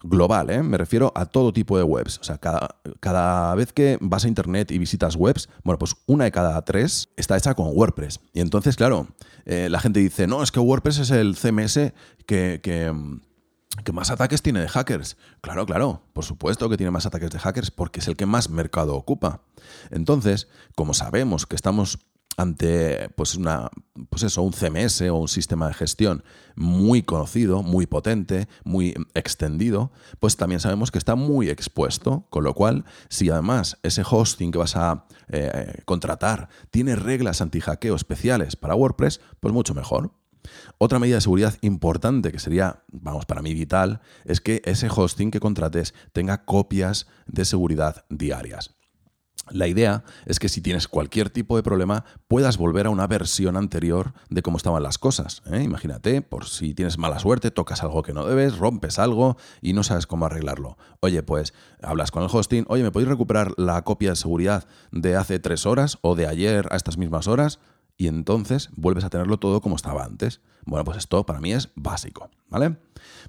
Global, 0.04 0.50
¿eh? 0.50 0.62
me 0.64 0.78
refiero 0.78 1.12
a 1.14 1.26
todo 1.26 1.52
tipo 1.52 1.78
de 1.78 1.84
webs. 1.84 2.18
O 2.18 2.24
sea, 2.24 2.38
cada, 2.38 2.76
cada 2.98 3.54
vez 3.54 3.72
que 3.72 3.98
vas 4.00 4.24
a 4.24 4.28
internet 4.28 4.72
y 4.72 4.78
visitas 4.78 5.14
webs, 5.14 5.48
bueno, 5.62 5.78
pues 5.78 5.94
una 6.06 6.24
de 6.24 6.32
cada 6.32 6.60
tres 6.64 7.08
está 7.16 7.36
hecha 7.36 7.54
con 7.54 7.68
WordPress. 7.68 8.18
Y 8.32 8.40
entonces, 8.40 8.74
claro, 8.74 9.06
eh, 9.44 9.68
la 9.70 9.78
gente 9.78 10.00
dice, 10.00 10.26
no, 10.26 10.42
es 10.42 10.50
que 10.50 10.58
WordPress 10.58 10.98
es 10.98 11.10
el 11.12 11.36
CMS 11.36 11.92
que, 12.26 12.60
que 12.60 12.92
¿Qué 13.84 13.92
más 13.92 14.10
ataques 14.10 14.42
tiene 14.42 14.60
de 14.60 14.68
hackers? 14.68 15.16
Claro, 15.40 15.64
claro, 15.66 16.02
por 16.12 16.24
supuesto 16.24 16.68
que 16.68 16.76
tiene 16.76 16.90
más 16.90 17.06
ataques 17.06 17.30
de 17.30 17.38
hackers 17.38 17.70
porque 17.70 18.00
es 18.00 18.08
el 18.08 18.16
que 18.16 18.26
más 18.26 18.50
mercado 18.50 18.94
ocupa. 18.94 19.42
Entonces, 19.90 20.48
como 20.74 20.94
sabemos 20.94 21.46
que 21.46 21.56
estamos 21.56 21.98
ante 22.36 23.10
pues 23.10 23.34
una 23.34 23.70
pues 24.08 24.22
eso, 24.22 24.42
un 24.42 24.52
CMS 24.52 25.02
o 25.02 25.16
un 25.16 25.28
sistema 25.28 25.68
de 25.68 25.74
gestión 25.74 26.24
muy 26.54 27.02
conocido, 27.02 27.62
muy 27.62 27.86
potente, 27.86 28.48
muy 28.64 28.94
extendido, 29.14 29.92
pues 30.18 30.36
también 30.36 30.60
sabemos 30.60 30.90
que 30.90 30.98
está 30.98 31.14
muy 31.14 31.50
expuesto, 31.50 32.26
con 32.30 32.44
lo 32.44 32.54
cual 32.54 32.84
si 33.08 33.30
además 33.30 33.78
ese 33.82 34.02
hosting 34.08 34.50
que 34.50 34.58
vas 34.58 34.76
a 34.76 35.06
eh, 35.28 35.82
contratar 35.84 36.48
tiene 36.70 36.96
reglas 36.96 37.40
anti-hackeo 37.40 37.94
especiales 37.94 38.56
para 38.56 38.74
WordPress, 38.74 39.20
pues 39.40 39.52
mucho 39.52 39.74
mejor. 39.74 40.12
Otra 40.78 40.99
medida 40.99 41.16
de 41.16 41.22
seguridad 41.22 41.56
importante 41.61 42.32
que 42.32 42.38
sería, 42.38 42.82
vamos, 42.88 43.26
para 43.26 43.42
mí 43.42 43.54
vital, 43.54 44.00
es 44.25 44.40
que 44.40 44.62
ese 44.64 44.88
hosting 44.94 45.30
que 45.30 45.40
contrates 45.40 45.94
tenga 46.12 46.44
copias 46.44 47.06
de 47.26 47.44
seguridad 47.44 48.04
diarias. 48.08 48.75
La 49.50 49.66
idea 49.66 50.04
es 50.25 50.38
que 50.38 50.49
si 50.49 50.61
tienes 50.61 50.87
cualquier 50.87 51.28
tipo 51.28 51.56
de 51.56 51.64
problema 51.64 52.04
puedas 52.28 52.58
volver 52.58 52.87
a 52.87 52.90
una 52.90 53.08
versión 53.08 53.56
anterior 53.56 54.12
de 54.30 54.40
cómo 54.40 54.56
estaban 54.56 54.82
las 54.84 54.99
cosas. 54.99 55.42
¿eh? 55.50 55.62
Imagínate, 55.62 56.22
por 56.22 56.46
si 56.46 56.75
tienes 56.75 56.96
mala 56.96 57.18
suerte, 57.18 57.50
tocas 57.50 57.82
algo 57.82 58.02
que 58.02 58.12
no 58.12 58.25
debes, 58.25 58.56
rompes 58.58 59.00
algo 59.00 59.37
y 59.61 59.72
no 59.72 59.82
sabes 59.82 60.06
cómo 60.06 60.26
arreglarlo. 60.26 60.78
Oye, 61.00 61.25
pues 61.25 61.54
hablas 61.82 62.12
con 62.12 62.22
el 62.22 62.30
hosting, 62.32 62.66
oye, 62.68 62.84
¿me 62.84 62.92
podéis 62.92 63.08
recuperar 63.08 63.52
la 63.56 63.82
copia 63.82 64.11
de 64.11 64.16
seguridad 64.16 64.68
de 64.92 65.16
hace 65.16 65.40
tres 65.40 65.66
horas 65.66 65.99
o 66.02 66.14
de 66.14 66.28
ayer 66.28 66.68
a 66.70 66.76
estas 66.76 66.96
mismas 66.96 67.26
horas? 67.26 67.58
Y 68.02 68.09
entonces 68.09 68.68
vuelves 68.75 69.04
a 69.04 69.11
tenerlo 69.11 69.38
todo 69.38 69.61
como 69.61 69.76
estaba 69.76 70.02
antes. 70.02 70.40
Bueno, 70.64 70.82
pues 70.82 70.99
esto 70.99 71.25
para 71.25 71.38
mí 71.38 71.52
es 71.52 71.68
básico, 71.76 72.30
¿vale? 72.49 72.76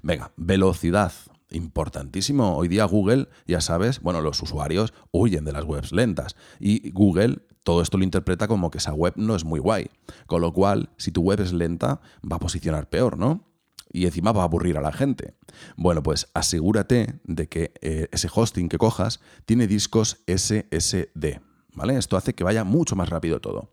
Venga, 0.02 0.32
velocidad 0.36 1.12
importantísimo. 1.52 2.56
Hoy 2.56 2.66
día 2.66 2.84
Google, 2.84 3.28
ya 3.46 3.60
sabes, 3.60 4.00
bueno, 4.00 4.20
los 4.20 4.42
usuarios 4.42 4.92
huyen 5.12 5.44
de 5.44 5.52
las 5.52 5.62
webs 5.62 5.92
lentas 5.92 6.34
y 6.58 6.90
Google 6.90 7.42
todo 7.62 7.82
esto 7.82 7.98
lo 7.98 8.02
interpreta 8.02 8.48
como 8.48 8.72
que 8.72 8.78
esa 8.78 8.92
web 8.92 9.12
no 9.14 9.36
es 9.36 9.44
muy 9.44 9.60
guay. 9.60 9.90
Con 10.26 10.40
lo 10.40 10.52
cual, 10.52 10.90
si 10.96 11.12
tu 11.12 11.22
web 11.22 11.40
es 11.40 11.52
lenta, 11.52 12.00
va 12.28 12.34
a 12.34 12.40
posicionar 12.40 12.88
peor, 12.88 13.16
¿no? 13.16 13.44
Y 13.92 14.06
encima 14.06 14.32
va 14.32 14.42
a 14.42 14.46
aburrir 14.46 14.76
a 14.76 14.80
la 14.80 14.90
gente. 14.90 15.34
Bueno, 15.76 16.02
pues 16.02 16.26
asegúrate 16.34 17.20
de 17.22 17.48
que 17.48 17.74
eh, 17.80 18.08
ese 18.10 18.28
hosting 18.34 18.68
que 18.68 18.78
cojas 18.78 19.20
tiene 19.46 19.68
discos 19.68 20.24
SSD, 20.26 21.38
¿vale? 21.74 21.96
Esto 21.96 22.16
hace 22.16 22.34
que 22.34 22.42
vaya 22.42 22.64
mucho 22.64 22.96
más 22.96 23.08
rápido 23.08 23.40
todo. 23.40 23.70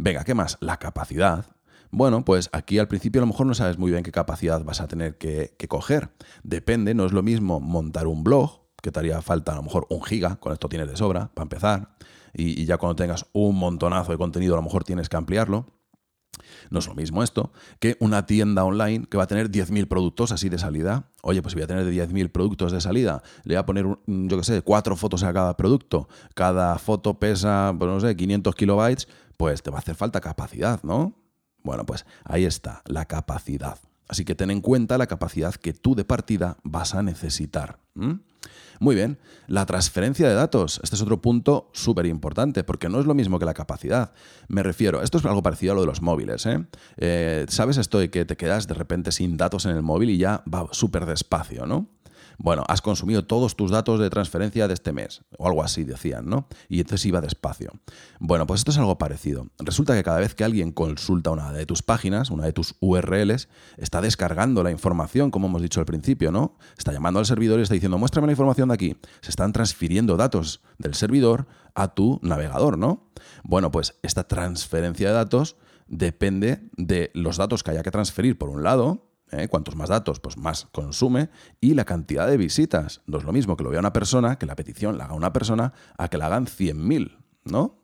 Venga, 0.00 0.22
¿qué 0.22 0.32
más? 0.32 0.58
La 0.60 0.76
capacidad. 0.76 1.46
Bueno, 1.90 2.24
pues 2.24 2.50
aquí 2.52 2.78
al 2.78 2.86
principio 2.86 3.20
a 3.20 3.22
lo 3.22 3.26
mejor 3.26 3.46
no 3.46 3.54
sabes 3.54 3.78
muy 3.78 3.90
bien 3.90 4.04
qué 4.04 4.12
capacidad 4.12 4.62
vas 4.62 4.80
a 4.80 4.86
tener 4.86 5.18
que, 5.18 5.56
coger. 5.68 6.10
Depende, 6.44 6.94
no 6.94 7.04
es 7.04 7.10
lo 7.10 7.24
mismo 7.24 7.58
montar 7.58 8.06
un 8.06 8.22
blog, 8.22 8.60
que 8.80 8.92
te 8.92 9.00
haría 9.00 9.20
falta 9.22 9.52
a 9.52 9.56
lo 9.56 9.64
mejor 9.64 9.88
un 9.90 10.00
giga, 10.04 10.36
con 10.36 10.52
esto 10.52 10.68
tienes 10.68 10.88
de 10.88 10.96
sobra, 10.96 11.32
para 11.34 11.46
empezar, 11.46 11.96
y, 12.32 12.64
ya 12.64 12.76
cuando 12.76 12.94
tengas 12.94 13.26
un 13.32 13.56
montonazo 13.56 14.12
de 14.12 14.18
contenido 14.18 14.54
a 14.54 14.58
lo 14.58 14.62
mejor 14.62 14.84
tienes 14.84 15.08
que 15.08 15.16
ampliarlo. 15.16 15.66
No 16.70 16.78
es 16.78 16.86
lo 16.86 16.94
mismo 16.94 17.24
esto 17.24 17.52
que 17.80 17.96
una 17.98 18.24
tienda 18.24 18.64
online 18.64 19.06
que 19.06 19.16
va 19.16 19.24
a 19.24 19.26
tener 19.26 19.50
10.000 19.50 19.88
productos 19.88 20.30
así 20.30 20.48
de 20.48 20.58
salida. 20.58 21.10
Oye, 21.22 21.42
pues 21.42 21.52
si 21.52 21.56
voy 21.56 21.64
a 21.64 21.66
tener 21.66 21.84
10.000 21.86 22.30
productos 22.30 22.70
de 22.70 22.80
salida, 22.80 23.22
le 23.42 23.54
voy 23.54 23.60
a 23.60 23.66
poner, 23.66 23.86
yo 24.06 24.36
qué 24.36 24.44
sé, 24.44 24.62
cuatro 24.62 24.94
fotos 24.94 25.24
a 25.24 25.32
cada 25.32 25.56
producto. 25.56 26.08
Cada 26.34 26.78
foto 26.78 27.18
pesa, 27.18 27.74
pues 27.76 27.90
no 27.90 27.98
sé, 27.98 28.14
500 28.14 28.54
kilobytes, 28.54 29.08
pues 29.38 29.62
te 29.62 29.70
va 29.70 29.78
a 29.78 29.80
hacer 29.80 29.94
falta 29.94 30.20
capacidad, 30.20 30.82
¿no? 30.82 31.14
Bueno, 31.62 31.86
pues 31.86 32.04
ahí 32.24 32.44
está, 32.44 32.82
la 32.84 33.06
capacidad. 33.06 33.78
Así 34.08 34.24
que 34.24 34.34
ten 34.34 34.50
en 34.50 34.60
cuenta 34.60 34.98
la 34.98 35.06
capacidad 35.06 35.54
que 35.54 35.72
tú 35.72 35.94
de 35.94 36.04
partida 36.04 36.58
vas 36.64 36.94
a 36.94 37.02
necesitar. 37.02 37.78
Muy 38.80 38.94
bien, 38.94 39.18
la 39.46 39.66
transferencia 39.66 40.28
de 40.28 40.34
datos. 40.34 40.80
Este 40.82 40.96
es 40.96 41.02
otro 41.02 41.20
punto 41.20 41.70
súper 41.72 42.06
importante, 42.06 42.64
porque 42.64 42.88
no 42.88 43.00
es 43.00 43.06
lo 43.06 43.14
mismo 43.14 43.38
que 43.38 43.44
la 43.44 43.54
capacidad. 43.54 44.12
Me 44.48 44.62
refiero, 44.62 45.02
esto 45.02 45.18
es 45.18 45.24
algo 45.24 45.42
parecido 45.42 45.72
a 45.72 45.74
lo 45.74 45.80
de 45.82 45.88
los 45.88 46.00
móviles. 46.00 46.46
¿eh? 46.46 46.64
Eh, 46.96 47.46
sabes 47.48 47.76
esto 47.76 47.98
de 47.98 48.10
que 48.10 48.24
te 48.24 48.36
quedas 48.36 48.66
de 48.66 48.74
repente 48.74 49.12
sin 49.12 49.36
datos 49.36 49.66
en 49.66 49.72
el 49.72 49.82
móvil 49.82 50.10
y 50.10 50.18
ya 50.18 50.42
va 50.52 50.68
súper 50.72 51.06
despacio, 51.06 51.66
¿no? 51.66 51.88
Bueno, 52.38 52.64
has 52.68 52.80
consumido 52.82 53.26
todos 53.26 53.56
tus 53.56 53.72
datos 53.72 53.98
de 53.98 54.08
transferencia 54.10 54.68
de 54.68 54.74
este 54.74 54.92
mes, 54.92 55.22
o 55.38 55.48
algo 55.48 55.64
así 55.64 55.82
decían, 55.82 56.26
¿no? 56.26 56.46
Y 56.68 56.80
entonces 56.80 57.04
iba 57.06 57.20
despacio. 57.20 57.72
Bueno, 58.20 58.46
pues 58.46 58.60
esto 58.60 58.70
es 58.70 58.78
algo 58.78 58.96
parecido. 58.96 59.48
Resulta 59.58 59.94
que 59.94 60.04
cada 60.04 60.20
vez 60.20 60.36
que 60.36 60.44
alguien 60.44 60.70
consulta 60.70 61.32
una 61.32 61.52
de 61.52 61.66
tus 61.66 61.82
páginas, 61.82 62.30
una 62.30 62.44
de 62.44 62.52
tus 62.52 62.76
URLs, 62.78 63.48
está 63.76 64.00
descargando 64.00 64.62
la 64.62 64.70
información, 64.70 65.32
como 65.32 65.48
hemos 65.48 65.62
dicho 65.62 65.80
al 65.80 65.86
principio, 65.86 66.30
¿no? 66.30 66.56
Está 66.76 66.92
llamando 66.92 67.18
al 67.18 67.26
servidor 67.26 67.58
y 67.58 67.62
está 67.62 67.74
diciendo, 67.74 67.98
muéstrame 67.98 68.28
la 68.28 68.32
información 68.32 68.68
de 68.68 68.74
aquí. 68.74 68.96
Se 69.20 69.30
están 69.30 69.52
transfiriendo 69.52 70.16
datos 70.16 70.62
del 70.78 70.94
servidor 70.94 71.48
a 71.74 71.88
tu 71.94 72.20
navegador, 72.22 72.78
¿no? 72.78 73.10
Bueno, 73.42 73.72
pues 73.72 73.98
esta 74.02 74.28
transferencia 74.28 75.08
de 75.08 75.14
datos 75.14 75.56
depende 75.88 76.68
de 76.76 77.10
los 77.14 77.36
datos 77.36 77.64
que 77.64 77.72
haya 77.72 77.82
que 77.82 77.90
transferir 77.90 78.38
por 78.38 78.48
un 78.48 78.62
lado 78.62 79.07
¿eh? 79.32 79.48
Cuantos 79.48 79.76
más 79.76 79.88
datos, 79.88 80.20
pues 80.20 80.36
más 80.36 80.66
consume. 80.72 81.30
Y 81.60 81.74
la 81.74 81.84
cantidad 81.84 82.26
de 82.26 82.36
visitas. 82.36 83.02
No 83.06 83.18
es 83.18 83.24
lo 83.24 83.32
mismo 83.32 83.56
que 83.56 83.64
lo 83.64 83.70
vea 83.70 83.80
una 83.80 83.92
persona, 83.92 84.36
que 84.38 84.46
la 84.46 84.56
petición 84.56 84.98
la 84.98 85.04
haga 85.04 85.14
una 85.14 85.32
persona, 85.32 85.72
a 85.96 86.08
que 86.08 86.18
la 86.18 86.26
hagan 86.26 86.46
100.000, 86.46 87.16
¿no? 87.44 87.78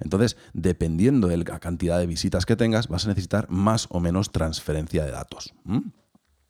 Entonces, 0.00 0.36
dependiendo 0.52 1.28
de 1.28 1.38
la 1.38 1.60
cantidad 1.60 1.98
de 1.98 2.06
visitas 2.06 2.46
que 2.46 2.56
tengas, 2.56 2.88
vas 2.88 3.04
a 3.04 3.08
necesitar 3.08 3.48
más 3.50 3.86
o 3.90 4.00
menos 4.00 4.32
transferencia 4.32 5.04
de 5.04 5.10
datos. 5.10 5.54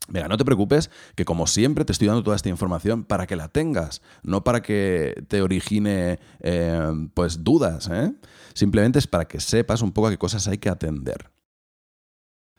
Venga, 0.07 0.27
no 0.27 0.37
te 0.37 0.45
preocupes, 0.45 0.91
que 1.15 1.25
como 1.25 1.47
siempre 1.47 1.83
te 1.83 1.91
estoy 1.91 2.07
dando 2.07 2.23
toda 2.23 2.35
esta 2.35 2.49
información 2.49 3.03
para 3.03 3.25
que 3.25 3.35
la 3.35 3.47
tengas, 3.47 4.01
no 4.21 4.43
para 4.43 4.61
que 4.61 5.23
te 5.27 5.41
origine 5.41 6.19
eh, 6.41 7.09
pues 7.13 7.43
dudas. 7.43 7.89
¿eh? 7.91 8.13
Simplemente 8.53 8.99
es 8.99 9.07
para 9.07 9.25
que 9.25 9.39
sepas 9.39 9.81
un 9.81 9.91
poco 9.91 10.07
a 10.07 10.11
qué 10.11 10.17
cosas 10.17 10.47
hay 10.47 10.59
que 10.59 10.69
atender. 10.69 11.31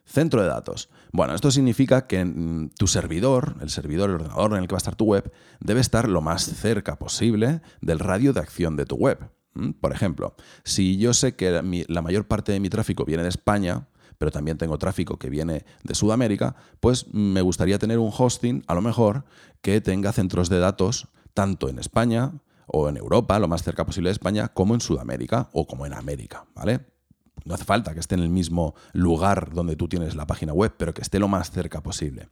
Centro 0.07 0.41
de 0.41 0.49
datos. 0.49 0.89
Bueno, 1.13 1.35
esto 1.35 1.51
significa 1.51 2.07
que 2.07 2.25
mm, 2.25 2.71
tu 2.79 2.87
servidor, 2.87 3.57
el 3.61 3.71
servidor, 3.71 4.11
el 4.11 4.17
ordenador 4.17 4.53
en 4.53 4.59
el 4.59 4.69
que 4.69 4.73
va 4.73 4.79
a 4.79 4.79
estar 4.79 4.97
tu 4.97 5.05
web, 5.05 5.33
debe 5.61 5.81
estar 5.81 6.09
lo 6.09 6.23
más 6.23 6.45
cerca 6.45 6.97
posible 6.97 7.61
del 7.81 7.99
radio 7.99 8.33
de 8.33 8.41
acción 8.41 8.77
de 8.77 8.87
tu 8.87 8.97
web. 8.97 9.19
Por 9.81 9.93
ejemplo, 9.93 10.37
si 10.65 10.99
yo 10.99 11.15
sé 11.15 11.35
que 11.35 11.85
la 11.89 12.03
mayor 12.03 12.27
parte 12.27 12.53
de 12.53 12.61
mi 12.61 12.69
tráfico 12.69 13.05
viene 13.05 13.23
de 13.23 13.31
España, 13.31 13.89
pero 14.19 14.31
también 14.31 14.59
tengo 14.59 14.79
tráfico 14.79 15.19
que 15.19 15.31
viene 15.31 15.65
de 15.83 15.95
Sudamérica, 15.95 16.57
pues 16.81 17.07
me 17.13 17.41
gustaría 17.41 17.79
tener 17.79 17.99
un 17.99 18.13
hosting, 18.17 18.65
a 18.67 18.75
lo 18.75 18.83
mejor, 18.83 19.25
que 19.63 19.81
tenga 19.81 20.13
centros 20.13 20.49
de 20.49 20.59
datos 20.59 21.09
tanto 21.35 21.69
en 21.69 21.79
España 21.79 22.33
o 22.67 22.89
en 22.89 22.97
Europa, 22.97 23.39
lo 23.39 23.49
más 23.49 23.63
cerca 23.63 23.85
posible 23.85 24.09
de 24.09 24.15
España, 24.15 24.49
como 24.49 24.75
en 24.75 24.81
Sudamérica 24.81 25.49
o 25.53 25.67
como 25.67 25.87
en 25.87 25.95
América, 25.95 26.47
¿vale? 26.55 26.81
No 27.45 27.55
hace 27.55 27.65
falta 27.65 27.95
que 27.95 28.01
esté 28.01 28.15
en 28.15 28.23
el 28.23 28.31
mismo 28.31 28.75
lugar 28.93 29.53
donde 29.53 29.77
tú 29.77 29.89
tienes 29.89 30.17
la 30.17 30.27
página 30.27 30.53
web, 30.53 30.75
pero 30.77 30.95
que 30.95 31.03
esté 31.03 31.19
lo 31.19 31.29
más 31.29 31.51
cerca 31.51 31.83
posible. 31.83 32.29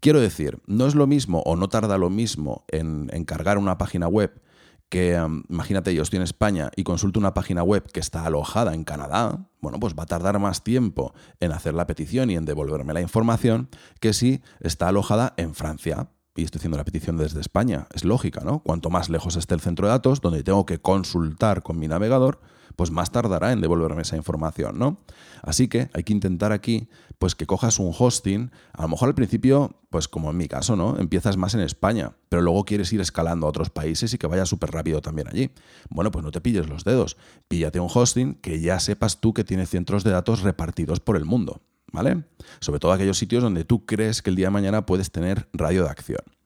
Quiero 0.00 0.20
decir, 0.20 0.60
no 0.66 0.86
es 0.86 0.94
lo 0.94 1.06
mismo 1.06 1.40
o 1.40 1.56
no 1.56 1.68
tarda 1.68 1.98
lo 1.98 2.08
mismo 2.08 2.64
en, 2.68 3.08
cargar 3.24 3.58
una 3.58 3.78
página 3.78 4.06
web 4.06 4.40
que, 4.88 5.20
um, 5.20 5.42
imagínate, 5.50 5.94
yo 5.94 6.02
estoy 6.02 6.18
en 6.18 6.22
España 6.22 6.70
y 6.76 6.84
consulto 6.84 7.18
una 7.18 7.34
página 7.34 7.62
web 7.62 7.90
que 7.92 8.00
está 8.00 8.24
alojada 8.24 8.74
en 8.74 8.84
Canadá, 8.84 9.46
bueno, 9.60 9.78
pues 9.80 9.94
va 9.94 10.04
a 10.04 10.06
tardar 10.06 10.38
más 10.38 10.62
tiempo 10.62 11.12
en 11.40 11.52
hacer 11.52 11.74
la 11.74 11.86
petición 11.86 12.30
y 12.30 12.36
en 12.36 12.44
devolverme 12.44 12.94
la 12.94 13.00
información 13.00 13.68
que 14.00 14.12
si 14.12 14.40
está 14.60 14.88
alojada 14.88 15.34
en 15.36 15.54
Francia. 15.54 16.08
Y 16.36 16.44
estoy 16.44 16.60
haciendo 16.60 16.78
la 16.78 16.84
petición 16.84 17.16
desde 17.16 17.40
España. 17.40 17.88
Es 17.92 18.04
lógica, 18.04 18.42
¿no? 18.44 18.60
Cuanto 18.60 18.90
más 18.90 19.10
lejos 19.10 19.34
esté 19.34 19.54
el 19.54 19.60
centro 19.60 19.88
de 19.88 19.92
datos, 19.92 20.20
donde 20.20 20.44
tengo 20.44 20.64
que 20.64 20.80
consultar 20.80 21.64
con 21.64 21.80
mi 21.80 21.88
navegador, 21.88 22.40
pues 22.78 22.92
más 22.92 23.10
tardará 23.10 23.50
en 23.50 23.60
devolverme 23.60 24.02
esa 24.02 24.16
información, 24.16 24.78
¿no? 24.78 25.00
Así 25.42 25.66
que 25.66 25.90
hay 25.94 26.04
que 26.04 26.12
intentar 26.12 26.52
aquí, 26.52 26.88
pues 27.18 27.34
que 27.34 27.44
cojas 27.44 27.80
un 27.80 27.92
hosting, 27.92 28.52
a 28.72 28.82
lo 28.82 28.88
mejor 28.88 29.08
al 29.08 29.16
principio, 29.16 29.80
pues 29.90 30.06
como 30.06 30.30
en 30.30 30.36
mi 30.36 30.46
caso, 30.46 30.76
¿no? 30.76 30.96
Empiezas 30.96 31.36
más 31.36 31.54
en 31.54 31.60
España, 31.60 32.12
pero 32.28 32.40
luego 32.40 32.64
quieres 32.64 32.92
ir 32.92 33.00
escalando 33.00 33.46
a 33.46 33.50
otros 33.50 33.70
países 33.70 34.14
y 34.14 34.18
que 34.18 34.28
vaya 34.28 34.46
súper 34.46 34.70
rápido 34.70 35.00
también 35.00 35.26
allí. 35.26 35.50
Bueno, 35.90 36.12
pues 36.12 36.24
no 36.24 36.30
te 36.30 36.40
pilles 36.40 36.68
los 36.68 36.84
dedos, 36.84 37.16
píllate 37.48 37.80
un 37.80 37.88
hosting 37.92 38.34
que 38.34 38.60
ya 38.60 38.78
sepas 38.78 39.20
tú 39.20 39.34
que 39.34 39.42
tiene 39.42 39.66
centros 39.66 40.04
de 40.04 40.12
datos 40.12 40.42
repartidos 40.42 41.00
por 41.00 41.16
el 41.16 41.24
mundo, 41.24 41.60
¿vale? 41.90 42.26
Sobre 42.60 42.78
todo 42.78 42.92
aquellos 42.92 43.18
sitios 43.18 43.42
donde 43.42 43.64
tú 43.64 43.86
crees 43.86 44.22
que 44.22 44.30
el 44.30 44.36
día 44.36 44.46
de 44.46 44.52
mañana 44.52 44.86
puedes 44.86 45.10
tener 45.10 45.48
radio 45.52 45.82
de 45.82 45.90
acción. 45.90 46.37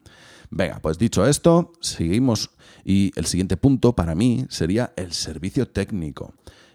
Venga, 0.55 0.81
pues 0.83 0.99
dicho 0.99 1.27
esto, 1.27 1.73
seguimos 1.81 2.51
y 2.85 3.11
el 3.17 3.25
siguiente 3.25 3.57
punto 3.57 3.95
para 3.95 4.15
mí 4.15 4.45
sería 4.51 4.93
el 4.97 5.15
servicio 5.15 5.67
técnico. 5.67 6.35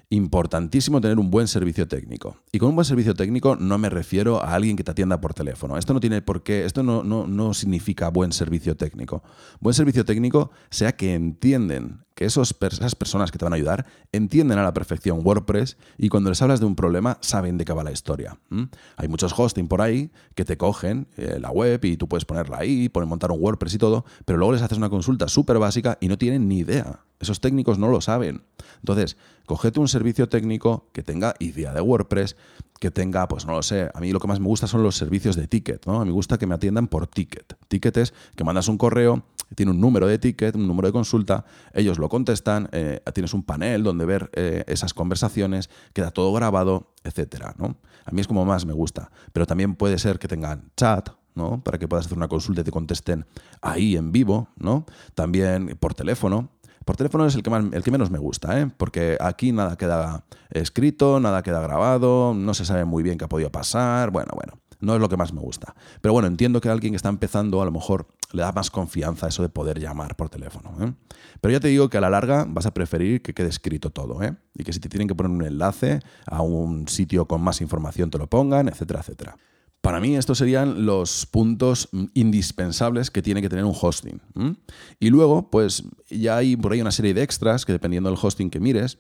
Importantísimo 0.10 1.02
tener 1.02 1.20
un 1.20 1.30
buen 1.30 1.50
servicio 1.50 1.86
técnico. 1.86 2.38
Y 2.54 2.60
con 2.60 2.70
un 2.70 2.76
buen 2.76 2.86
servicio 2.86 3.14
técnico 3.14 3.58
no 3.58 3.78
me 3.78 3.90
refiero 3.90 4.42
a 4.42 4.54
alguien 4.54 4.78
que 4.78 4.84
te 4.86 4.92
atienda 4.92 5.20
por 5.20 5.34
teléfono. 5.34 5.78
Esto 5.78 5.94
no 5.94 6.00
tiene 6.00 6.22
por 6.22 6.44
qué, 6.44 6.64
esto 6.64 6.82
no, 6.82 7.04
no, 7.04 7.28
no 7.28 7.54
significa 7.54 8.08
buen 8.10 8.32
servicio 8.32 8.78
técnico. 8.78 9.22
Buen 9.60 9.74
servicio 9.74 10.06
técnico 10.06 10.52
sea 10.70 10.96
que 10.96 11.14
entienden 11.14 12.06
que 12.16 12.24
esos, 12.24 12.56
esas 12.62 12.96
personas 12.96 13.32
que 13.32 13.38
te 13.38 13.44
van 13.44 13.52
a 13.52 13.58
ayudar 13.58 13.86
entienden 14.14 14.58
a 14.60 14.64
la 14.64 14.74
perfección 14.74 15.20
WordPress 15.26 15.76
y 15.98 16.08
cuando 16.08 16.30
les 16.30 16.42
hablas 16.42 16.62
de 16.62 16.68
un 16.68 16.78
problema 16.78 17.18
saben 17.20 17.58
de 17.58 17.66
qué 17.66 17.74
va 17.74 17.84
la 17.84 17.92
historia. 17.92 18.40
Hay 18.96 19.10
muchos 19.10 19.38
hosting 19.38 19.68
por 19.68 19.82
ahí 19.82 20.10
que 20.36 20.46
te 20.46 20.56
cogen 20.58 21.10
eh, 21.18 21.38
la 21.42 21.52
web 21.52 21.84
y 21.84 21.98
tú 21.98 22.08
puedes 22.08 22.24
ponerla 22.24 22.60
ahí, 22.60 22.88
poner, 22.88 23.10
montar 23.10 23.32
un 23.32 23.44
WordPress 23.44 23.74
y 23.74 23.78
todo, 23.78 24.06
pero 24.24 24.40
luego 24.40 24.54
les 24.54 24.62
haces 24.62 24.78
una 24.78 24.90
consulta 24.90 25.28
súper 25.28 25.60
básica 25.60 25.98
y 26.00 26.08
no 26.08 26.18
tienen 26.18 26.48
ni 26.48 26.60
idea 26.60 27.02
Esos 27.20 27.42
técnicos 27.42 27.80
no 27.80 27.88
lo 27.88 28.02
saben. 28.02 28.44
Entonces, 28.80 29.18
cogete 29.46 29.80
un 29.80 29.88
servicio 29.88 30.30
técnico 30.30 30.90
que 30.94 31.04
tenga 31.04 31.34
idea 31.40 31.74
de 31.74 31.82
WordPress, 31.82 32.36
que 32.80 32.92
tenga, 32.92 33.28
pues 33.28 33.46
no 33.46 33.54
lo 33.54 33.64
sé, 33.64 33.90
a 33.94 34.00
mí 34.00 34.12
lo 34.12 34.20
que 34.20 34.28
más 34.28 34.40
me 34.40 34.46
gusta 34.46 34.68
son 34.68 34.84
los 34.84 34.96
servicios 34.96 35.36
de 35.36 35.48
ticket, 35.48 35.86
¿no? 35.88 35.96
A 35.96 36.00
mí 36.02 36.08
me 36.08 36.14
gusta 36.14 36.38
que 36.38 36.46
me 36.46 36.56
atiendan 36.56 36.88
por 36.88 37.08
ticket. 37.08 37.58
Ticket 37.68 37.98
es 37.98 38.14
que 38.36 38.44
mandas 38.44 38.68
un 38.68 38.78
correo, 38.78 39.24
tiene 39.56 39.72
un 39.72 39.82
número 39.82 40.08
de 40.08 40.20
ticket, 40.20 40.56
un 40.56 40.68
número 40.68 40.88
de 40.88 40.92
consulta, 40.92 41.46
ellos 41.74 41.98
lo 41.98 42.10
contestan, 42.10 42.70
eh, 42.72 43.02
tienes 43.14 43.34
un 43.34 43.44
panel 43.44 43.84
donde 43.84 44.06
ver 44.06 44.30
eh, 44.34 44.64
esas 44.68 44.94
conversaciones, 44.94 45.70
queda 45.94 46.12
todo 46.12 46.32
grabado, 46.34 46.94
etcétera, 47.04 47.56
¿no? 47.58 47.78
A 48.06 48.12
mí 48.12 48.22
es 48.22 48.28
como 48.28 48.46
más 48.46 48.66
me 48.66 48.74
gusta. 48.74 49.12
Pero 49.34 49.46
también 49.46 49.76
puede 49.76 49.98
ser 49.98 50.20
que 50.20 50.28
tengan 50.28 50.72
chat, 50.78 51.10
¿no? 51.36 51.64
Para 51.64 51.78
que 51.78 51.88
puedas 51.88 52.06
hacer 52.06 52.18
una 52.18 52.28
consulta 52.28 52.62
y 52.62 52.64
te 52.64 52.72
contesten 52.72 53.26
ahí 53.62 53.96
en 53.96 54.12
vivo, 54.12 54.50
¿no? 54.58 54.86
También 55.14 55.78
por 55.80 55.94
teléfono. 55.94 56.50
Por 56.88 56.96
teléfono 56.96 57.26
es 57.26 57.36
el 57.36 57.44
que, 57.44 57.50
más, 57.50 57.66
el 57.74 57.84
que 57.84 57.92
menos 57.92 58.12
me 58.12 58.18
gusta, 58.18 58.62
¿eh? 58.62 58.72
porque 58.78 59.18
aquí 59.20 59.52
nada 59.52 59.76
queda 59.78 60.24
escrito, 60.50 61.20
nada 61.20 61.44
queda 61.44 61.60
grabado, 61.60 62.34
no 62.34 62.54
se 62.54 62.64
sabe 62.64 62.86
muy 62.86 63.04
bien 63.04 63.18
qué 63.18 63.26
ha 63.26 63.28
podido 63.28 63.52
pasar, 63.52 64.10
bueno, 64.10 64.32
bueno, 64.34 64.54
no 64.80 64.96
es 64.96 65.02
lo 65.02 65.10
que 65.10 65.18
más 65.18 65.34
me 65.34 65.42
gusta. 65.42 65.76
Pero 66.00 66.14
bueno, 66.14 66.30
entiendo 66.30 66.62
que 66.62 66.70
alguien 66.70 66.94
que 66.94 66.96
está 66.96 67.10
empezando 67.10 67.62
a 67.62 67.66
lo 67.66 67.72
mejor 67.72 68.08
le 68.32 68.42
da 68.42 68.54
más 68.54 68.72
confianza 68.72 69.28
eso 69.28 69.42
de 69.42 69.50
poder 69.50 69.82
llamar 69.82 70.16
por 70.16 70.30
teléfono. 70.30 70.72
¿eh? 70.80 70.94
Pero 71.42 71.52
ya 71.52 71.60
te 71.60 71.68
digo 71.68 71.90
que 71.90 71.98
a 71.98 72.02
la 72.02 72.10
larga 72.10 72.46
vas 72.48 72.66
a 72.66 72.74
preferir 72.74 73.22
que 73.22 73.34
quede 73.34 73.50
escrito 73.50 73.90
todo, 73.90 74.24
¿eh? 74.24 74.38
y 74.54 74.64
que 74.64 74.72
si 74.72 74.80
te 74.80 74.88
tienen 74.88 75.10
que 75.10 75.16
poner 75.16 75.30
un 75.30 75.44
enlace 75.44 76.00
a 76.26 76.42
un 76.42 76.88
sitio 76.88 77.28
con 77.28 77.42
más 77.42 77.60
información 77.60 78.10
te 78.12 78.18
lo 78.18 78.28
pongan, 78.28 78.70
etcétera, 78.70 79.02
etcétera. 79.02 79.36
Para 79.88 80.02
mí 80.02 80.18
estos 80.18 80.40
serían 80.40 80.86
los 80.86 81.26
puntos 81.26 81.88
indispensables 82.14 83.10
que 83.10 83.22
tiene 83.22 83.42
que 83.42 83.48
tener 83.48 83.64
un 83.64 83.74
hosting. 83.74 84.20
Y 85.00 85.10
luego, 85.10 85.50
pues 85.50 85.86
ya 86.10 86.36
hay 86.36 86.58
por 86.58 86.74
ahí 86.74 86.82
una 86.82 86.92
serie 86.92 87.14
de 87.14 87.24
extras 87.24 87.64
que 87.66 87.72
dependiendo 87.72 88.10
del 88.10 88.20
hosting 88.22 88.50
que 88.50 88.60
mires, 88.60 88.98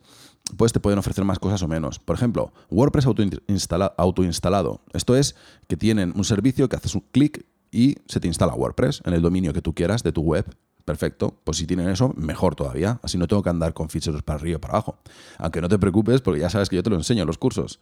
pues 0.56 0.72
te 0.72 0.80
pueden 0.80 0.98
ofrecer 0.98 1.26
más 1.26 1.40
cosas 1.40 1.62
o 1.62 1.68
menos. 1.68 2.00
Por 2.00 2.16
ejemplo, 2.16 2.54
WordPress 2.70 3.06
autoinstalado. 3.06 4.80
Esto 4.94 5.18
es 5.18 5.36
que 5.68 5.76
tienen 5.76 6.14
un 6.16 6.24
servicio 6.24 6.70
que 6.70 6.78
haces 6.78 6.96
un 6.96 7.04
clic 7.12 7.46
y 7.70 7.98
se 8.08 8.22
te 8.22 8.30
instala 8.30 8.54
WordPress 8.54 9.02
en 9.04 9.14
el 9.14 9.22
dominio 9.22 9.52
que 9.52 9.62
tú 9.62 9.76
quieras 9.76 10.04
de 10.04 10.14
tu 10.14 10.22
web. 10.22 10.46
Perfecto, 10.86 11.38
pues 11.44 11.58
si 11.58 11.68
tienen 11.68 11.90
eso, 11.90 12.14
mejor 12.16 12.56
todavía. 12.56 13.02
Así 13.04 13.18
no 13.18 13.28
tengo 13.28 13.44
que 13.44 13.50
andar 13.50 13.74
con 13.74 13.90
ficheros 13.90 14.24
para 14.24 14.40
arriba 14.40 14.56
y 14.56 14.62
para 14.62 14.76
abajo. 14.76 15.00
Aunque 15.38 15.60
no 15.60 15.68
te 15.68 15.78
preocupes 15.78 16.22
porque 16.22 16.40
ya 16.40 16.50
sabes 16.50 16.70
que 16.70 16.78
yo 16.78 16.84
te 16.84 16.90
lo 16.90 16.96
enseño 16.96 17.24
en 17.24 17.28
los 17.28 17.38
cursos. 17.38 17.82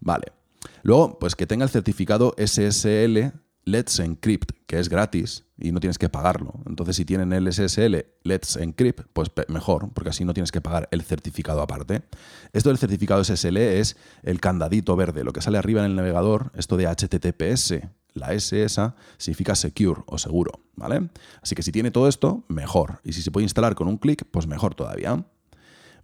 Vale, 0.00 0.32
Luego, 0.82 1.18
pues 1.18 1.36
que 1.36 1.46
tenga 1.46 1.64
el 1.64 1.70
certificado 1.70 2.34
SSL 2.38 3.32
Let's 3.68 3.98
Encrypt, 3.98 4.52
que 4.68 4.78
es 4.78 4.88
gratis 4.88 5.44
y 5.58 5.72
no 5.72 5.80
tienes 5.80 5.98
que 5.98 6.08
pagarlo. 6.08 6.60
Entonces, 6.66 6.94
si 6.94 7.04
tienen 7.04 7.32
el 7.32 7.52
SSL 7.52 8.06
Let's 8.22 8.54
Encrypt, 8.56 9.08
pues 9.12 9.28
mejor, 9.48 9.92
porque 9.92 10.10
así 10.10 10.24
no 10.24 10.34
tienes 10.34 10.52
que 10.52 10.60
pagar 10.60 10.88
el 10.92 11.02
certificado 11.02 11.60
aparte. 11.60 12.04
Esto 12.52 12.68
del 12.68 12.78
certificado 12.78 13.24
SSL 13.24 13.56
es 13.56 13.96
el 14.22 14.40
candadito 14.40 14.94
verde, 14.94 15.24
lo 15.24 15.32
que 15.32 15.40
sale 15.40 15.58
arriba 15.58 15.80
en 15.80 15.90
el 15.90 15.96
navegador, 15.96 16.52
esto 16.54 16.76
de 16.76 16.86
HTTPS. 16.86 17.80
La 18.14 18.32
S 18.32 18.66
significa 19.18 19.56
secure 19.56 20.02
o 20.06 20.16
seguro, 20.16 20.52
¿vale? 20.76 21.10
Así 21.42 21.56
que 21.56 21.62
si 21.62 21.72
tiene 21.72 21.90
todo 21.90 22.06
esto, 22.06 22.44
mejor. 22.48 23.00
Y 23.02 23.14
si 23.14 23.20
se 23.20 23.32
puede 23.32 23.44
instalar 23.44 23.74
con 23.74 23.88
un 23.88 23.98
clic, 23.98 24.24
pues 24.30 24.46
mejor 24.46 24.76
todavía. 24.76 25.26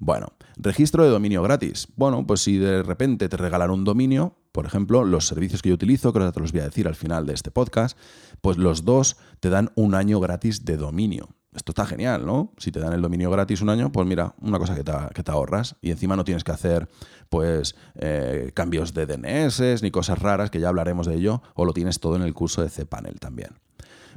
Bueno, 0.00 0.32
registro 0.56 1.04
de 1.04 1.10
dominio 1.10 1.42
gratis. 1.42 1.86
Bueno, 1.94 2.26
pues 2.26 2.40
si 2.40 2.58
de 2.58 2.82
repente 2.82 3.28
te 3.28 3.36
regalan 3.36 3.70
un 3.70 3.84
dominio, 3.84 4.36
por 4.52 4.66
ejemplo, 4.66 5.04
los 5.04 5.26
servicios 5.26 5.62
que 5.62 5.70
yo 5.70 5.74
utilizo, 5.74 6.12
que 6.12 6.18
ahora 6.18 6.32
te 6.32 6.40
los 6.40 6.52
voy 6.52 6.60
a 6.60 6.64
decir 6.64 6.86
al 6.86 6.94
final 6.94 7.26
de 7.26 7.34
este 7.34 7.50
podcast, 7.50 7.98
pues 8.40 8.58
los 8.58 8.84
dos 8.84 9.16
te 9.40 9.48
dan 9.48 9.72
un 9.74 9.94
año 9.94 10.20
gratis 10.20 10.64
de 10.64 10.76
dominio. 10.76 11.30
Esto 11.54 11.72
está 11.72 11.84
genial, 11.84 12.24
¿no? 12.24 12.54
Si 12.56 12.72
te 12.72 12.80
dan 12.80 12.94
el 12.94 13.02
dominio 13.02 13.30
gratis 13.30 13.60
un 13.60 13.68
año, 13.68 13.92
pues 13.92 14.06
mira, 14.06 14.34
una 14.40 14.58
cosa 14.58 14.74
que 14.74 14.84
te, 14.84 15.30
ahorras. 15.30 15.76
Y 15.82 15.90
encima 15.90 16.16
no 16.16 16.24
tienes 16.24 16.44
que 16.44 16.52
hacer, 16.52 16.88
pues, 17.28 17.76
eh, 17.94 18.52
cambios 18.54 18.94
de 18.94 19.06
DNS 19.06 19.82
ni 19.82 19.90
cosas 19.90 20.18
raras, 20.18 20.50
que 20.50 20.60
ya 20.60 20.68
hablaremos 20.68 21.06
de 21.06 21.16
ello, 21.16 21.42
o 21.54 21.66
lo 21.66 21.74
tienes 21.74 22.00
todo 22.00 22.16
en 22.16 22.22
el 22.22 22.32
curso 22.32 22.62
de 22.62 22.70
cPanel 22.70 23.20
también. 23.20 23.50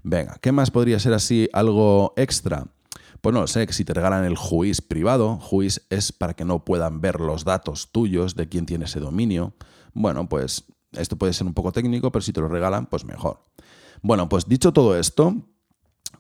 Venga, 0.04 0.38
¿qué 0.40 0.54
más 0.54 0.72
podría 0.72 0.98
ser 1.00 1.14
así 1.14 1.50
algo 1.52 2.14
extra? 2.16 2.68
Pues 3.20 3.34
no 3.34 3.42
lo 3.42 3.48
sé, 3.48 3.68
que 3.68 3.74
si 3.74 3.84
te 3.84 3.94
regalan 3.94 4.24
el 4.24 4.38
juiz 4.38 4.82
privado, 4.82 5.38
juiz 5.38 5.86
es 5.90 6.12
para 6.12 6.36
que 6.36 6.46
no 6.46 6.64
puedan 6.64 7.02
ver 7.02 7.20
los 7.20 7.44
datos 7.44 7.92
tuyos 7.92 8.36
de 8.36 8.48
quién 8.48 8.66
tiene 8.66 8.86
ese 8.86 9.00
dominio. 9.00 9.56
Bueno, 9.96 10.30
pues 10.30 10.66
esto 10.92 11.16
puede 11.16 11.34
ser 11.34 11.48
un 11.48 11.54
poco 11.54 11.72
técnico, 11.72 12.12
pero 12.12 12.22
si 12.22 12.32
te 12.32 12.42
lo 12.42 12.48
regalan, 12.48 12.86
pues 12.86 13.06
mejor. 13.06 13.42
Bueno, 14.02 14.30
pues 14.30 14.48
dicho 14.48 14.74
todo 14.74 15.00
esto, 15.00 15.34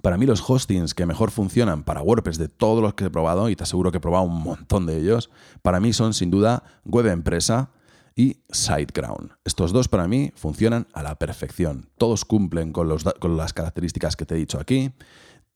para 0.01 0.17
mí 0.17 0.25
los 0.25 0.43
hostings 0.49 0.93
que 0.93 1.05
mejor 1.05 1.29
funcionan 1.29 1.83
para 1.83 2.01
WordPress 2.01 2.37
de 2.37 2.47
todos 2.47 2.81
los 2.81 2.93
que 2.95 3.05
he 3.05 3.09
probado, 3.09 3.49
y 3.49 3.55
te 3.55 3.63
aseguro 3.63 3.91
que 3.91 3.97
he 3.97 4.01
probado 4.01 4.25
un 4.25 4.41
montón 4.41 4.85
de 4.85 4.97
ellos, 4.97 5.29
para 5.61 5.79
mí 5.79 5.93
son 5.93 6.13
sin 6.13 6.31
duda 6.31 6.63
Web 6.85 7.07
Empresa 7.07 7.69
y 8.15 8.37
SiteGround. 8.49 9.31
Estos 9.43 9.73
dos 9.73 9.89
para 9.89 10.07
mí 10.07 10.31
funcionan 10.35 10.87
a 10.93 11.03
la 11.03 11.15
perfección. 11.15 11.89
Todos 11.97 12.23
cumplen 12.23 12.71
con, 12.71 12.97
con 13.19 13.35
las 13.35 13.51
características 13.51 14.15
que 14.15 14.25
te 14.25 14.35
he 14.35 14.37
dicho 14.37 14.57
aquí. 14.57 14.93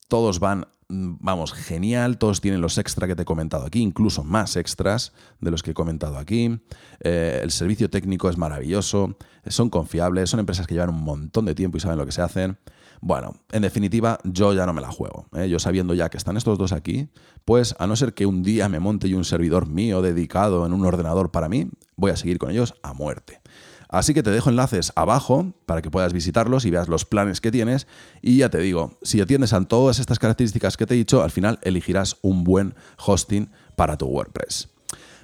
Todos 0.09 0.39
van 0.41 0.67
vamos, 0.89 1.53
genial, 1.53 2.17
todos 2.17 2.41
tienen 2.41 2.61
los 2.61 2.77
extras 2.79 3.07
que 3.07 3.15
te 3.15 3.21
he 3.21 3.25
comentado 3.25 3.65
aquí, 3.65 3.81
incluso 3.81 4.23
más 4.23 4.55
extras 4.55 5.13
de 5.39 5.51
los 5.51 5.61
que 5.61 5.71
he 5.71 5.73
comentado 5.73 6.17
aquí. 6.17 6.59
Eh, 7.01 7.39
el 7.43 7.51
servicio 7.51 7.89
técnico 7.89 8.29
es 8.29 8.37
maravilloso, 8.37 9.15
son 9.47 9.69
confiables, 9.69 10.31
son 10.31 10.39
empresas 10.39 10.65
que 10.65 10.73
llevan 10.73 10.89
un 10.89 11.03
montón 11.03 11.45
de 11.45 11.53
tiempo 11.53 11.77
y 11.77 11.79
saben 11.79 11.97
lo 11.97 12.05
que 12.05 12.11
se 12.11 12.21
hacen. 12.21 12.57
Bueno, 13.01 13.35
en 13.51 13.61
definitiva, 13.61 14.19
yo 14.23 14.53
ya 14.53 14.65
no 14.65 14.73
me 14.73 14.81
la 14.81 14.91
juego. 14.91 15.27
¿eh? 15.33 15.47
Yo 15.47 15.59
sabiendo 15.59 15.93
ya 15.93 16.09
que 16.09 16.17
están 16.17 16.35
estos 16.35 16.57
dos 16.57 16.73
aquí, 16.73 17.09
pues 17.45 17.75
a 17.79 17.87
no 17.87 17.95
ser 17.95 18.13
que 18.13 18.25
un 18.25 18.43
día 18.43 18.67
me 18.67 18.79
monte 18.79 19.07
yo 19.07 19.17
un 19.17 19.25
servidor 19.25 19.69
mío 19.69 20.01
dedicado 20.01 20.65
en 20.65 20.73
un 20.73 20.85
ordenador 20.85 21.31
para 21.31 21.47
mí, 21.47 21.69
voy 21.95 22.11
a 22.11 22.17
seguir 22.17 22.39
con 22.39 22.49
ellos 22.49 22.73
a 22.83 22.93
muerte. 22.93 23.41
Así 23.89 24.13
que 24.13 24.21
te 24.21 24.29
dejo 24.29 24.51
enlaces 24.51 24.93
abajo 24.95 25.51
para 25.65 25.81
que 25.81 25.89
puedas 25.89 26.13
visitarlos 26.13 26.65
y 26.65 26.69
veas 26.71 26.87
los 26.87 27.05
planes 27.05 27.41
que 27.41 27.51
tienes. 27.51 27.87
Y 28.21 28.37
ya 28.37 28.49
te 28.49 28.59
digo, 28.59 28.97
si 29.01 29.19
atiendes 29.19 29.51
a 29.51 29.65
todas 29.65 29.97
estas 29.99 30.19
características 30.19 30.77
que 30.77 30.85
te 30.85 30.93
he 30.93 30.97
dicho, 30.97 31.23
al 31.23 31.31
final 31.31 31.59
elegirás 31.63 32.17
un 32.21 32.43
buen 32.43 32.75
hosting 33.03 33.49
para 33.75 33.97
tu 33.97 34.05
WordPress. 34.05 34.69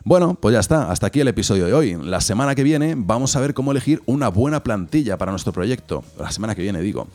Bueno, 0.04 0.36
pues 0.40 0.54
ya 0.54 0.60
está, 0.60 0.92
hasta 0.92 1.08
aquí 1.08 1.20
el 1.20 1.28
episodio 1.28 1.66
de 1.66 1.74
hoy. 1.74 1.98
La 2.00 2.22
semana 2.22 2.54
que 2.54 2.62
viene 2.62 2.94
vamos 2.96 3.36
a 3.36 3.40
ver 3.40 3.56
cómo 3.56 3.72
elegir 3.72 4.04
una 4.06 4.30
buena 4.30 4.64
plantilla 4.64 5.18
para 5.18 5.32
nuestro 5.32 5.52
proyecto. 5.52 6.04
La 6.20 6.32
semana 6.32 6.54
que 6.54 6.62
viene, 6.62 6.80
digo. 6.80 7.08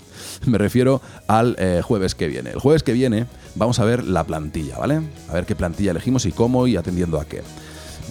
Me 0.47 0.59
refiero 0.59 1.01
al 1.29 1.55
eh, 1.59 1.83
jueves 1.85 2.17
que 2.17 2.27
viene. 2.27 2.51
El 2.51 2.59
jueves 2.59 2.83
que 2.83 2.93
viene 2.93 3.27
vamos 3.55 3.79
a 3.79 3.85
ver 3.85 4.05
la 4.05 4.25
plantilla, 4.25 4.77
¿vale? 4.77 5.03
A 5.29 5.35
ver 5.35 5.47
qué 5.47 5.55
plantilla 5.55 5.93
elegimos 5.93 6.27
y 6.27 6.33
cómo 6.33 6.67
y 6.67 6.77
atendiendo 6.77 7.21
a 7.21 7.27
qué. 7.27 7.43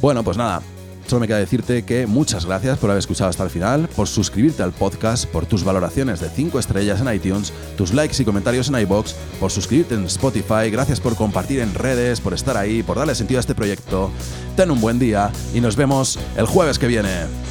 Bueno, 0.01 0.23
pues 0.23 0.37
nada, 0.37 0.61
Solo 1.09 1.21
me 1.21 1.27
queda 1.27 1.39
decirte 1.39 1.83
que 1.85 2.05
muchas 2.05 2.45
gracias 2.45 2.77
por 2.77 2.91
haber 2.91 2.99
escuchado 2.99 3.31
hasta 3.31 3.43
el 3.43 3.49
final, 3.49 3.89
por 3.95 4.07
suscribirte 4.07 4.61
al 4.61 4.73
podcast, 4.73 5.25
por 5.25 5.47
tus 5.47 5.63
valoraciones 5.63 6.19
de 6.19 6.29
5 6.29 6.59
estrellas 6.59 7.01
en 7.01 7.11
iTunes, 7.11 7.51
tus 7.75 7.95
likes 7.95 8.21
y 8.21 8.25
comentarios 8.25 8.69
en 8.69 8.79
iBox, 8.81 9.15
por 9.39 9.49
suscribirte 9.49 9.95
en 9.95 10.05
Spotify, 10.05 10.69
gracias 10.71 10.99
por 10.99 11.15
compartir 11.15 11.61
en 11.61 11.73
redes, 11.73 12.21
por 12.21 12.35
estar 12.35 12.55
ahí, 12.57 12.83
por 12.83 12.99
darle 12.99 13.15
sentido 13.15 13.39
a 13.39 13.41
este 13.41 13.55
proyecto. 13.55 14.11
Ten 14.55 14.69
un 14.69 14.81
buen 14.81 14.99
día 14.99 15.31
y 15.51 15.61
nos 15.61 15.75
vemos 15.75 16.19
el 16.37 16.45
jueves 16.45 16.77
que 16.77 16.85
viene. 16.85 17.48